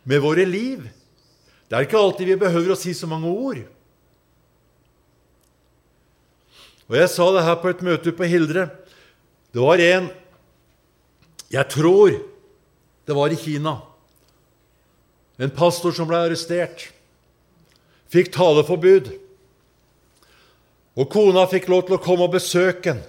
med 0.09 0.23
våre 0.25 0.45
liv. 0.49 0.83
Det 1.69 1.77
er 1.77 1.85
ikke 1.87 2.01
alltid 2.01 2.33
vi 2.33 2.41
behøver 2.41 2.73
å 2.75 2.81
si 2.81 2.95
så 2.97 3.07
mange 3.07 3.29
ord. 3.31 3.61
Og 6.89 6.97
Jeg 6.97 7.11
sa 7.13 7.27
det 7.37 7.45
her 7.45 7.59
på 7.61 7.69
et 7.71 7.85
møte 7.85 8.15
på 8.17 8.29
Hildre. 8.29 8.71
Det 9.53 9.61
var 9.61 9.81
en 9.85 10.09
Jeg 11.49 11.65
tror 11.73 12.13
det 13.09 13.15
var 13.17 13.33
i 13.33 13.37
Kina. 13.41 13.88
En 15.39 15.53
pastor 15.55 15.95
som 15.95 16.09
ble 16.11 16.19
arrestert, 16.19 16.89
fikk 18.11 18.33
taleforbud. 18.35 19.13
Og 20.99 21.07
kona 21.13 21.45
fikk 21.47 21.69
lov 21.71 21.85
til 21.87 21.99
å 21.99 22.03
komme 22.03 22.27
og 22.27 22.35
besøke 22.35 22.97
ham. 22.97 23.05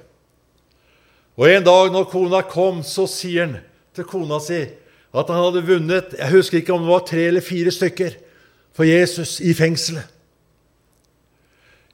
Og 1.39 1.48
en 1.48 1.65
dag 1.65 1.89
når 1.94 2.10
kona 2.12 2.44
kom, 2.46 2.84
så 2.84 3.08
sier 3.10 3.48
han 3.48 3.56
til 3.96 4.06
kona 4.06 4.38
si 4.44 4.60
at 5.10 5.30
han 5.32 5.39
hadde 5.42 5.63
vunnet 5.65 6.12
Jeg 6.20 6.30
husker 6.36 6.60
ikke 6.60 6.76
om 6.76 6.84
det 6.84 6.92
var 6.92 7.06
tre 7.08 7.24
eller 7.32 7.42
fire 7.42 7.72
stykker 7.74 8.18
for 8.76 8.86
Jesus 8.86 9.39
i 9.42 9.56
fengselet. 9.58 10.06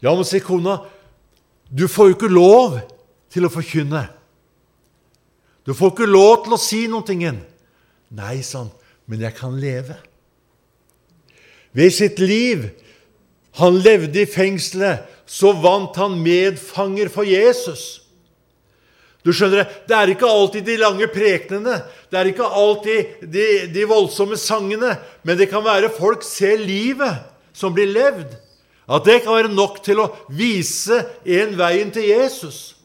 Ja, 0.04 0.12
men 0.12 0.28
sier 0.28 0.44
kona, 0.44 0.82
du 1.72 1.88
får 1.88 2.10
jo 2.10 2.18
ikke 2.18 2.34
lov 2.34 2.76
til 3.32 3.48
å 3.48 3.54
forkynne. 3.54 4.04
Du 5.66 5.72
får 5.74 5.94
ikke 5.94 6.10
lov 6.10 6.44
til 6.44 6.58
å 6.58 6.62
si 6.62 6.82
noe. 6.92 7.32
Nei, 8.16 8.36
sa 8.46 8.66
han, 8.66 8.74
men 9.08 9.24
jeg 9.24 9.38
kan 9.38 9.56
leve 9.62 9.96
ved 11.76 11.94
sitt 11.94 12.22
liv 12.24 12.70
han 13.60 13.78
levde 13.80 14.24
i 14.24 14.28
fengselet, 14.28 15.06
så 15.26 15.54
vant 15.58 15.96
han 15.98 16.18
medfanger 16.22 17.10
for 17.12 17.28
Jesus. 17.28 18.06
Du 19.26 19.32
skjønner 19.34 19.66
Det 19.88 19.96
er 19.96 20.12
ikke 20.14 20.30
alltid 20.30 20.68
de 20.68 20.76
lange 20.78 21.08
prekenene, 21.10 21.80
det 22.12 22.20
er 22.20 22.30
ikke 22.30 22.46
alltid 22.46 23.24
de, 23.32 23.46
de 23.74 23.86
voldsomme 23.90 24.38
sangene, 24.38 24.94
men 25.24 25.40
det 25.40 25.50
kan 25.50 25.66
være 25.66 25.90
folk 25.96 26.24
ser 26.24 26.62
livet 26.62 27.24
som 27.56 27.74
blir 27.74 27.90
levd. 27.90 28.36
At 28.86 29.08
det 29.08 29.24
kan 29.24 29.34
være 29.34 29.50
nok 29.50 29.80
til 29.82 30.04
å 30.04 30.12
vise 30.30 31.00
en 31.26 31.56
veien 31.58 31.90
til 31.94 32.06
Jesus. 32.06 32.76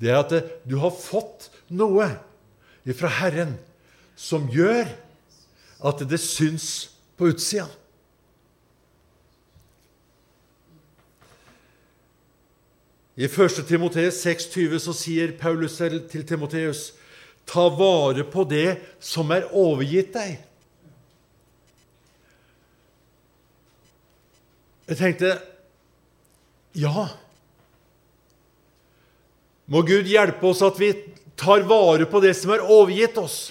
Det 0.00 0.10
at 0.16 0.32
du 0.66 0.80
har 0.80 0.96
fått 0.96 1.50
noe 1.68 2.08
fra 2.96 3.12
Herren 3.20 3.54
som 4.18 4.48
gjør 4.50 4.88
at 5.80 6.02
det 6.08 6.20
syns 6.20 6.90
på 7.16 7.30
utsida. 7.32 7.68
I 13.20 13.24
1. 13.24 13.66
Timoteus 13.68 14.22
6,20 14.24 14.78
så 14.80 14.94
sier 14.96 15.32
Paulus 15.36 15.76
til 15.76 16.24
Timoteus.: 16.24 16.92
Ta 17.44 17.66
vare 17.68 18.24
på 18.24 18.44
det 18.48 18.78
som 19.00 19.30
er 19.34 19.48
overgitt 19.52 20.14
deg. 20.14 20.38
Jeg 24.88 24.98
tenkte 24.98 25.34
ja. 26.74 27.08
Må 29.70 29.84
Gud 29.86 30.08
hjelpe 30.08 30.48
oss 30.48 30.64
at 30.66 30.80
vi 30.80 30.94
tar 31.38 31.62
vare 31.68 32.08
på 32.10 32.22
det 32.24 32.32
som 32.38 32.54
er 32.54 32.64
overgitt 32.64 33.18
oss. 33.20 33.50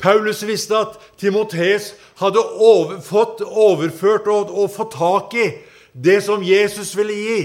Paulus 0.00 0.42
visste 0.46 0.76
at 0.76 0.96
Timotes 1.20 1.94
hadde 2.20 2.40
over, 2.40 3.00
fått 3.04 3.42
overført 3.44 4.28
og, 4.32 4.48
og 4.48 4.70
fått 4.72 4.96
tak 4.96 5.34
i 5.36 5.48
det 5.92 6.22
som 6.24 6.44
Jesus 6.44 6.94
ville 6.96 7.16
gi. 7.16 7.40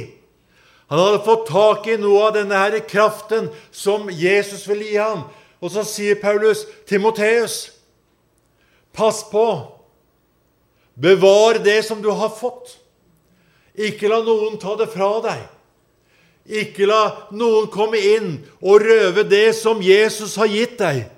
Han 0.87 1.01
hadde 1.01 1.23
fått 1.25 1.47
tak 1.49 1.87
i 1.89 1.97
noe 1.99 2.27
av 2.27 2.35
denne 2.37 2.59
her 2.59 2.77
kraften 2.87 3.49
som 3.73 4.07
Jesus 4.11 4.67
ville 4.69 4.87
gi 4.87 4.99
ham. 5.01 5.25
Og 5.59 5.73
så 5.73 5.83
sier 5.87 6.19
Paulus, 6.21 6.65
'Timoteus, 6.85 7.71
pass 8.93 9.23
på. 9.31 9.71
Bevar 10.95 11.59
det 11.63 11.83
som 11.85 12.01
du 12.01 12.11
har 12.11 12.29
fått. 12.29 12.77
Ikke 13.75 14.07
la 14.07 14.21
noen 14.23 14.59
ta 14.61 14.75
det 14.79 14.87
fra 14.93 15.19
deg. 15.25 15.41
Ikke 16.45 16.85
la 16.87 17.27
noen 17.35 17.67
komme 17.67 17.99
inn 17.99 18.37
og 18.61 18.85
røve 18.85 19.25
det 19.27 19.55
som 19.57 19.81
Jesus 19.81 20.37
har 20.39 20.47
gitt 20.47 20.79
deg.' 20.79 21.14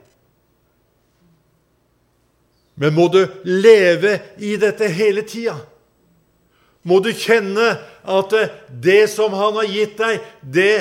Men 2.77 2.93
må 2.93 3.07
du 3.09 3.23
leve 3.43 4.19
i 4.37 4.53
dette 4.61 4.87
hele 4.93 5.23
tida? 5.25 5.57
Må 6.87 6.99
du 7.03 7.09
kjenne 7.11 7.73
at 8.07 8.35
det 8.69 9.07
som 9.11 9.33
Han 9.35 9.57
har 9.59 9.67
gitt 9.67 9.97
deg, 9.99 10.21
det, 10.41 10.73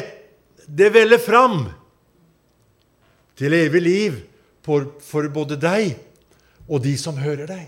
det 0.68 0.92
veller 0.94 1.18
fram 1.18 1.64
til 3.36 3.56
evig 3.56 3.82
liv 3.82 4.20
for, 4.64 4.92
for 5.02 5.26
både 5.32 5.58
deg 5.60 5.96
og 6.66 6.82
de 6.84 6.94
som 7.00 7.18
hører 7.20 7.48
deg. 7.48 7.64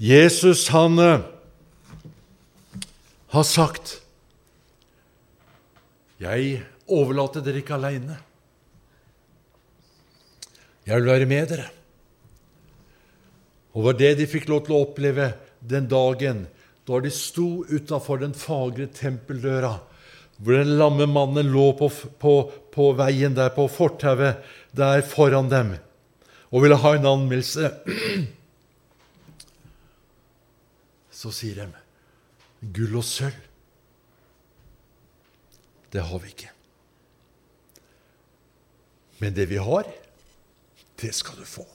Jesus, 0.00 0.70
han 0.72 0.96
uh, 0.96 1.20
har 3.34 3.44
sagt 3.44 3.98
Jeg 6.20 6.62
overlater 6.88 7.44
dere 7.44 7.60
ikke 7.60 7.76
aleine. 7.76 8.16
Jeg 10.90 10.98
vil 10.98 11.06
være 11.06 11.26
med 11.30 11.52
dere. 11.52 11.68
Og 13.78 13.84
var 13.84 13.94
det 13.94 14.16
de 14.18 14.26
fikk 14.26 14.48
lov 14.50 14.64
til 14.66 14.74
å 14.74 14.80
oppleve 14.82 15.28
den 15.62 15.86
dagen 15.86 16.48
da 16.88 16.98
de 16.98 17.12
sto 17.14 17.62
utafor 17.70 18.18
den 18.24 18.34
fagre 18.34 18.88
tempeldøra, 18.90 19.76
hvor 20.40 20.58
den 20.58 20.72
lamme 20.80 21.06
mannen 21.06 21.52
lå 21.54 21.68
på, 21.78 21.86
på, 22.18 22.34
på 22.74 22.88
veien 22.98 23.36
der, 23.36 23.52
på 23.54 23.68
fortauet 23.70 24.42
der 24.74 25.04
foran 25.06 25.52
dem, 25.52 25.76
og 26.50 26.64
ville 26.64 26.80
ha 26.82 26.94
en 26.96 27.06
anmeldelse. 27.12 27.70
Så 31.20 31.30
sier 31.36 31.62
de 31.62 31.70
gull 32.74 32.98
og 32.98 33.06
sølv. 33.06 33.46
Det 35.94 36.02
har 36.02 36.22
vi 36.22 36.34
ikke. 36.34 36.50
Men 39.22 39.34
det 39.36 39.46
vi 39.50 39.58
har, 39.60 39.86
det 41.00 41.14
skal 41.16 41.38
du 41.40 41.46
få. 41.48 41.66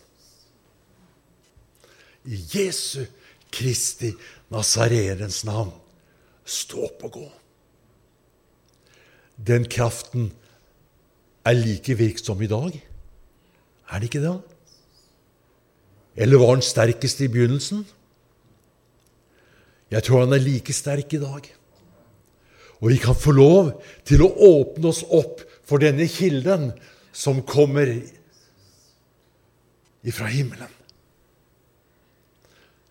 I 2.26 2.40
Jesu 2.56 3.06
Kristi 3.54 4.12
Nasareens 4.54 5.44
navn, 5.48 5.72
stå 6.46 6.86
opp 6.88 7.06
og 7.08 7.18
gå. 7.20 7.26
Den 9.36 9.66
kraften 9.70 10.30
er 11.46 11.58
like 11.58 11.98
virksom 11.98 12.42
i 12.42 12.50
dag. 12.50 12.78
Er 13.92 14.00
det 14.00 14.10
ikke 14.10 14.24
det? 14.24 14.38
Eller 16.16 16.40
var 16.40 16.56
den 16.56 16.66
sterkest 16.66 17.22
i 17.22 17.30
begynnelsen? 17.32 17.84
Jeg 19.92 20.04
tror 20.04 20.26
han 20.26 20.34
er 20.34 20.42
like 20.42 20.74
sterk 20.74 21.14
i 21.14 21.22
dag. 21.22 21.50
Og 22.82 22.90
vi 22.92 22.98
kan 23.02 23.16
få 23.16 23.34
lov 23.36 23.72
til 24.08 24.24
å 24.26 24.32
åpne 24.48 24.90
oss 24.92 25.04
opp 25.04 25.44
for 25.66 25.82
denne 25.82 26.08
kilden 26.12 26.72
som 27.16 27.44
kommer 27.48 27.92
ifra 30.06 30.30
himmelen. 30.32 30.72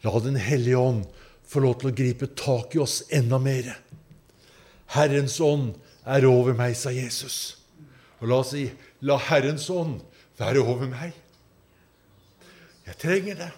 La 0.05 0.13
Den 0.21 0.37
hellige 0.37 0.77
ånd 0.77 1.05
få 1.49 1.63
lov 1.65 1.79
til 1.81 1.91
å 1.91 1.97
gripe 1.97 2.29
tak 2.37 2.75
i 2.75 2.83
oss 2.83 3.03
enda 3.15 3.39
mer. 3.41 3.71
Herrens 4.93 5.39
ånd 5.41 5.73
er 6.05 6.27
over 6.29 6.57
meg, 6.57 6.77
sa 6.77 6.93
Jesus. 6.93 7.57
Og 8.21 8.29
la 8.29 8.41
oss 8.43 8.53
si, 8.53 8.67
la 9.01 9.17
Herrens 9.31 9.69
ånd 9.73 10.03
være 10.41 10.65
over 10.65 10.91
meg. 10.91 11.15
Jeg 12.85 12.99
trenger 13.01 13.39
det. 13.39 13.53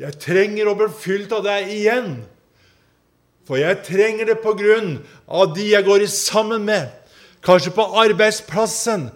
Jeg 0.00 0.16
trenger 0.22 0.70
å 0.70 0.76
bli 0.78 0.88
fylt 0.96 1.32
av 1.34 1.42
deg 1.44 1.72
igjen. 1.74 2.20
For 3.48 3.58
jeg 3.58 3.82
trenger 3.84 4.30
det 4.30 4.38
på 4.44 4.54
grunn 4.56 5.00
av 5.26 5.56
de 5.56 5.72
jeg 5.72 5.86
går 5.86 6.06
sammen 6.12 6.62
med, 6.68 6.86
kanskje 7.42 7.72
på 7.74 7.86
arbeidsplassen, 7.98 9.08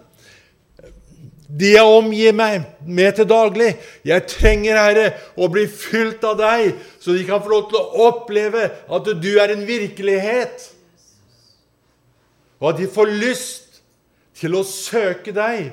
de 1.61 1.75
jeg 1.77 1.87
omgir 1.87 2.35
meg 2.35 2.65
med 2.87 3.13
til 3.15 3.29
daglig. 3.31 3.75
Jeg 4.05 4.27
trenger, 4.31 4.79
Herre, 4.81 5.11
å 5.39 5.47
bli 5.53 5.67
fylt 5.71 6.25
av 6.27 6.39
deg, 6.41 6.73
så 6.99 7.15
de 7.15 7.23
kan 7.29 7.43
få 7.43 7.53
lov 7.53 7.69
til 7.71 7.79
å 7.79 8.09
oppleve 8.09 8.65
at 8.67 9.11
du 9.23 9.31
er 9.39 9.55
en 9.55 9.63
virkelighet. 9.69 10.71
Og 12.59 12.73
at 12.73 12.81
de 12.81 12.91
får 12.91 13.15
lyst 13.23 13.81
til 14.35 14.57
å 14.59 14.65
søke 14.67 15.35
deg. 15.37 15.71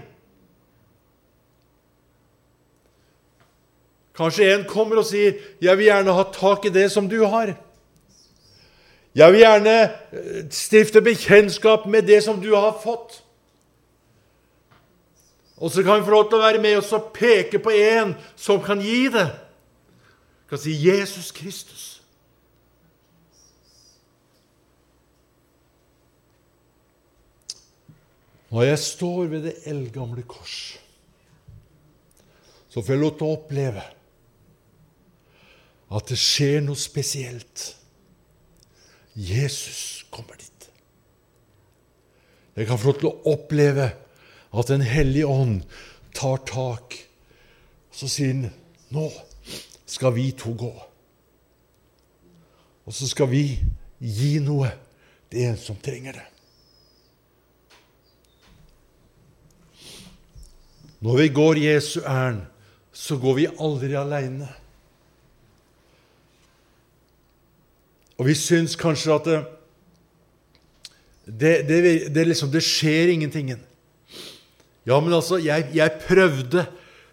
Kanskje 4.17 4.51
en 4.53 4.67
kommer 4.69 5.01
og 5.01 5.05
sier, 5.05 5.33
'Jeg 5.61 5.77
vil 5.77 5.85
gjerne 5.85 6.13
ha 6.13 6.23
tak 6.23 6.65
i 6.65 6.69
det 6.69 6.91
som 6.91 7.09
du 7.09 7.23
har'. 7.25 7.55
Jeg 9.15 9.31
vil 9.31 9.39
gjerne 9.39 9.81
eh, 9.81 10.45
stifte 10.51 11.01
bekjentskap 11.01 11.85
med 11.85 12.07
det 12.07 12.23
som 12.23 12.41
du 12.41 12.55
har 12.55 12.79
fått. 12.83 13.20
Og 15.61 15.69
så 15.71 15.83
kan 15.85 15.99
vi 15.99 16.07
få 16.07 16.15
lov 16.15 16.27
til 16.29 16.39
å 16.39 16.43
være 16.43 16.61
med 16.61 16.79
oss 16.79 16.89
og 16.97 17.11
peke 17.13 17.61
på 17.61 17.73
en 17.77 18.15
som 18.33 18.61
kan 18.65 18.81
gi 18.81 19.05
det. 19.13 19.27
Vi 19.29 20.49
kan 20.49 20.61
si 20.63 20.73
Jesus 20.73 21.29
Kristus. 21.37 21.83
Når 28.51 28.65
jeg 28.67 28.79
står 28.83 29.29
ved 29.31 29.45
det 29.47 29.55
eldgamle 29.69 30.25
kors, 30.27 30.57
så 32.67 32.81
får 32.81 32.95
jeg 32.95 33.03
lov 33.03 33.13
til 33.15 33.29
å 33.29 33.35
oppleve 33.37 33.83
at 35.91 36.11
det 36.11 36.17
skjer 36.19 36.59
noe 36.65 36.79
spesielt. 36.79 37.69
Jesus 39.15 40.03
kommer 40.11 40.39
dit. 40.39 40.67
Jeg 42.55 42.67
kan 42.67 42.79
få 42.79 42.91
lov 42.91 42.99
til 42.99 43.11
å 43.11 43.35
oppleve 43.37 43.91
at 44.53 44.67
Den 44.67 44.81
hellige 44.81 45.27
ånd 45.27 45.61
tar 46.13 46.37
tak. 46.47 46.97
Så 47.91 48.07
sier 48.07 48.33
han 48.33 48.49
nå 48.91 49.07
skal 49.87 50.13
vi 50.15 50.31
to 50.31 50.53
gå. 50.55 50.71
Og 52.85 52.93
så 52.93 53.07
skal 53.07 53.29
vi 53.31 53.45
gi 53.99 54.39
noe 54.43 54.71
til 55.31 55.47
en 55.47 55.57
som 55.59 55.79
trenger 55.79 56.19
det. 56.19 56.27
Når 61.01 61.17
vi 61.17 61.27
går 61.33 61.57
Jesu 61.57 62.01
ærend, 62.05 62.43
så 62.93 63.17
går 63.17 63.33
vi 63.39 63.47
aldri 63.59 63.93
aleine. 63.97 64.49
Og 68.19 68.27
vi 68.27 68.35
syns 68.37 68.75
kanskje 68.77 69.15
at 69.15 69.25
det, 69.25 69.39
det, 71.25 71.53
det, 71.67 71.81
det, 72.13 72.27
liksom, 72.27 72.53
skjer 72.53 73.15
ingentingen. 73.15 73.63
Ja, 74.87 74.97
men 74.99 75.13
altså, 75.13 75.37
jeg, 75.37 75.69
jeg, 75.77 75.99
prøvde. 76.07 76.65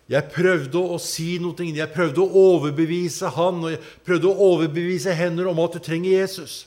Jeg 0.08 0.30
prøvde 0.32 0.80
å 0.80 0.96
si 1.02 1.36
noe. 1.42 1.68
Jeg 1.76 1.92
prøvde 1.92 2.24
å 2.24 2.44
overbevise 2.54 3.28
han, 3.36 3.60
og 3.64 3.74
jeg 3.74 3.82
prøvde 4.06 4.30
å 4.30 4.48
overbevise 4.54 5.14
henne 5.16 5.44
om 5.50 5.60
at 5.64 5.76
du 5.76 5.84
trenger 5.84 6.22
Jesus. 6.22 6.62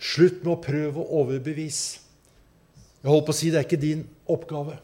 Slutt 0.00 0.42
med 0.42 0.54
å 0.54 0.62
prøve 0.64 1.02
å 1.02 1.22
overbevise. 1.22 2.02
Jeg 3.02 3.12
holdt 3.12 3.28
på 3.28 3.34
å 3.34 3.38
si 3.38 3.52
det 3.52 3.60
er 3.60 3.68
ikke 3.68 3.80
din 3.80 4.06
oppgave. 4.26 4.78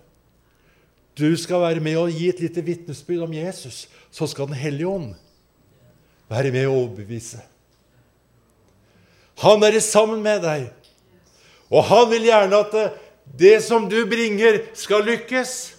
Du 1.18 1.26
skal 1.36 1.60
være 1.64 1.82
med 1.84 1.98
og 2.00 2.12
gi 2.12 2.28
et 2.30 2.40
lite 2.40 2.62
vitnesbyrd 2.64 3.24
om 3.26 3.32
Jesus. 3.36 3.86
Så 4.12 4.28
skal 4.30 4.48
Den 4.48 4.60
hellige 4.60 4.88
ånd 4.88 5.14
være 6.30 6.52
med 6.52 6.68
og 6.68 6.76
overbevise. 6.76 7.40
Han 9.42 9.64
er 9.64 9.80
sammen 9.80 10.20
med 10.22 10.42
deg, 10.44 10.68
og 11.72 11.84
han 11.88 12.04
vil 12.12 12.28
gjerne 12.28 12.60
at 12.62 12.76
det 13.24 13.62
som 13.64 13.88
du 13.88 14.02
bringer, 14.08 14.60
skal 14.74 15.04
lykkes. 15.06 15.74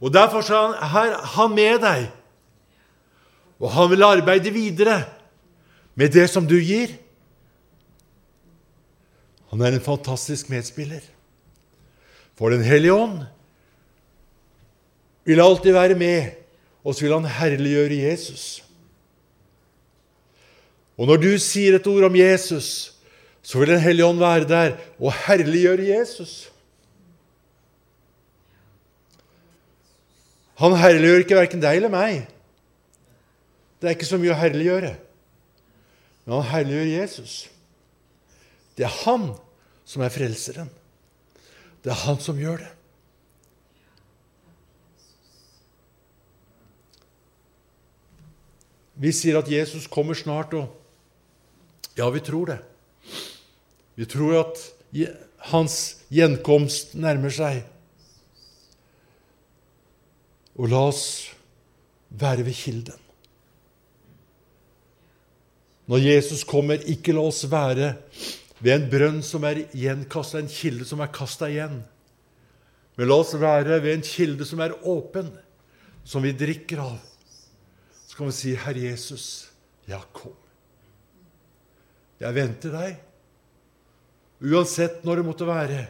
Og 0.00 0.12
Derfor 0.12 0.40
er 0.40 1.16
han 1.36 1.54
med 1.54 1.82
deg, 1.82 2.08
og 3.60 3.72
han 3.74 3.90
vil 3.92 4.06
arbeide 4.06 4.52
videre 4.54 5.02
med 5.94 6.12
det 6.14 6.30
som 6.32 6.46
du 6.48 6.56
gir. 6.56 6.94
Han 9.50 9.60
er 9.60 9.74
en 9.74 9.84
fantastisk 9.84 10.48
medspiller. 10.48 11.02
For 12.38 12.48
Den 12.48 12.64
hellige 12.64 12.94
ånd 12.94 13.18
vil 15.28 15.42
alltid 15.44 15.74
være 15.76 15.94
med, 15.94 16.30
og 16.84 16.94
så 16.94 17.04
vil 17.04 17.12
han 17.18 17.28
herliggjøre 17.28 17.98
Jesus. 18.08 18.62
Og 20.96 21.06
når 21.08 21.20
du 21.20 21.30
sier 21.40 21.76
et 21.76 21.86
ord 21.88 22.08
om 22.08 22.16
Jesus, 22.16 22.96
så 23.42 23.58
vil 23.58 23.72
Den 23.72 23.80
hellige 23.80 24.06
ånd 24.06 24.20
være 24.20 24.48
der 24.48 24.74
og 25.00 25.14
herliggjøre 25.26 25.86
Jesus. 25.88 26.50
Han 30.60 30.76
herliggjør 30.76 31.24
ikke 31.24 31.38
verken 31.38 31.62
deg 31.62 31.78
eller 31.80 31.92
meg. 31.92 32.26
Det 33.80 33.88
er 33.88 33.96
ikke 33.96 34.08
så 34.10 34.18
mye 34.20 34.34
å 34.34 34.40
herliggjøre. 34.40 34.92
Men 36.26 36.36
han 36.36 36.50
herliggjør 36.50 36.90
Jesus. 36.90 37.36
Det 38.76 38.84
er 38.84 38.98
han 39.06 39.30
som 39.88 40.04
er 40.04 40.12
frelseren. 40.12 40.68
Det 41.80 41.90
er 41.94 42.02
han 42.04 42.20
som 42.20 42.36
gjør 42.38 42.60
det. 42.60 42.68
Vi 49.00 49.14
sier 49.16 49.38
at 49.40 49.48
Jesus 49.48 49.86
kommer 49.88 50.12
snart, 50.12 50.52
og 50.52 51.96
ja, 51.96 52.04
vi 52.12 52.20
tror 52.20 52.50
det. 52.52 52.58
Vi 53.98 54.06
tror 54.06 54.38
at 54.40 54.60
hans 55.50 55.76
gjenkomst 56.12 56.94
nærmer 56.98 57.32
seg. 57.34 57.62
Og 60.60 60.68
la 60.70 60.82
oss 60.90 61.04
være 62.10 62.44
ved 62.44 62.56
kilden. 62.56 63.06
Når 65.90 66.04
Jesus 66.04 66.44
kommer, 66.46 66.78
ikke 66.86 67.14
la 67.16 67.24
oss 67.26 67.42
være 67.50 67.94
ved 68.60 68.74
en 68.76 68.90
brønn 68.92 69.22
som 69.26 69.42
er 69.48 69.64
gjenkasta, 69.74 70.38
en 70.38 70.52
kilde 70.52 70.86
som 70.86 71.00
er 71.02 71.10
kasta 71.14 71.48
igjen. 71.50 71.80
Men 72.98 73.08
la 73.08 73.16
oss 73.22 73.32
være 73.40 73.80
ved 73.82 73.96
en 73.96 74.04
kilde 74.06 74.46
som 74.46 74.60
er 74.62 74.76
åpen, 74.86 75.32
som 76.04 76.22
vi 76.22 76.34
drikker 76.36 76.82
av. 76.84 76.98
Så 78.06 78.16
kan 78.16 78.26
vi 78.26 78.32
si, 78.32 78.54
'Herre 78.54 78.90
Jesus, 78.90 79.50
ja, 79.88 80.00
kom. 80.12 80.36
Jeg 82.20 82.34
venter 82.34 82.70
deg.' 82.70 83.09
Uansett 84.40 85.02
når 85.04 85.20
det 85.20 85.26
måtte 85.26 85.48
være, 85.48 85.84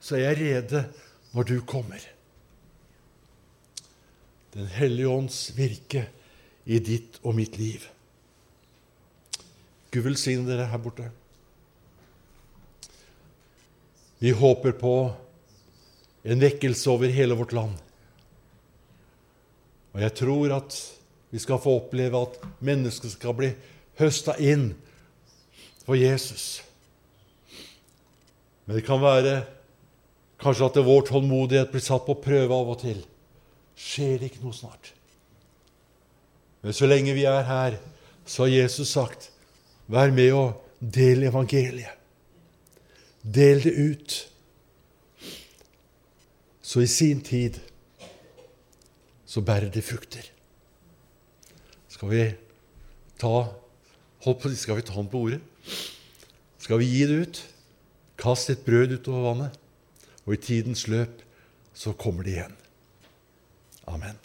så 0.00 0.16
er 0.16 0.28
jeg 0.28 0.40
rede 0.40 0.84
når 1.34 1.48
du 1.48 1.56
kommer. 1.66 2.02
Den 4.54 4.66
hellige 4.66 5.10
ånds 5.10 5.38
virke 5.56 6.06
i 6.66 6.78
ditt 6.82 7.18
og 7.22 7.34
mitt 7.38 7.58
liv. 7.58 7.82
Gud 9.90 10.06
velsigne 10.06 10.46
dere 10.46 10.68
her 10.70 10.82
borte. 10.82 11.08
Vi 14.20 14.30
håper 14.36 14.74
på 14.78 14.94
en 16.22 16.42
vekkelse 16.42 16.90
over 16.92 17.10
hele 17.10 17.34
vårt 17.38 17.54
land. 17.56 17.74
Og 19.94 20.02
jeg 20.04 20.14
tror 20.20 20.54
at 20.60 20.76
vi 21.30 21.38
skal 21.42 21.62
få 21.62 21.78
oppleve 21.80 22.20
at 22.22 22.38
mennesker 22.62 23.10
skal 23.10 23.34
bli 23.38 23.50
høsta 23.98 24.36
inn 24.38 24.72
for 25.86 25.98
Jesus. 25.98 26.60
Men 28.70 28.76
det 28.78 28.84
kan 28.86 29.00
være 29.02 29.32
kanskje 30.38 30.66
at 30.68 30.76
vår 30.86 31.08
tålmodighet 31.08 31.72
blir 31.72 31.82
satt 31.82 32.04
på 32.06 32.14
prøve 32.22 32.54
av 32.54 32.68
og 32.70 32.76
til. 32.78 33.00
Skjer 33.74 34.20
det 34.20 34.28
ikke 34.30 34.44
noe 34.44 34.54
snart? 34.54 34.92
Men 36.62 36.78
så 36.78 36.86
lenge 36.86 37.16
vi 37.18 37.26
er 37.26 37.42
her, 37.50 37.80
så 38.22 38.44
har 38.44 38.52
Jesus 38.52 38.94
sagt, 38.94 39.32
vær 39.90 40.14
med 40.14 40.30
og 40.38 40.62
del 40.78 41.26
evangeliet. 41.26 41.98
Del 43.26 43.66
det 43.66 43.74
ut. 43.74 44.16
Så 46.62 46.86
i 46.86 46.94
sin 46.94 47.26
tid 47.26 47.58
så 49.26 49.42
bærer 49.42 49.74
det 49.74 49.82
frukter. 49.82 50.30
Skal 51.90 52.14
vi 52.14 52.26
ta 53.18 53.48
skal 54.22 54.78
vi 54.78 54.82
ta 54.86 54.94
den 54.94 55.10
på 55.10 55.26
ordet? 55.26 55.42
Skal 56.62 56.78
vi 56.78 56.94
gi 56.94 57.08
det 57.10 57.24
ut? 57.26 57.48
Kast 58.20 58.50
et 58.52 58.64
brød 58.66 58.98
utover 58.98 59.22
vannet, 59.30 59.60
og 60.26 60.34
i 60.36 60.42
tidens 60.44 60.86
løp 60.92 61.22
så 61.72 61.94
kommer 61.96 62.26
det 62.26 62.36
igjen. 62.36 62.56
Amen. 63.88 64.18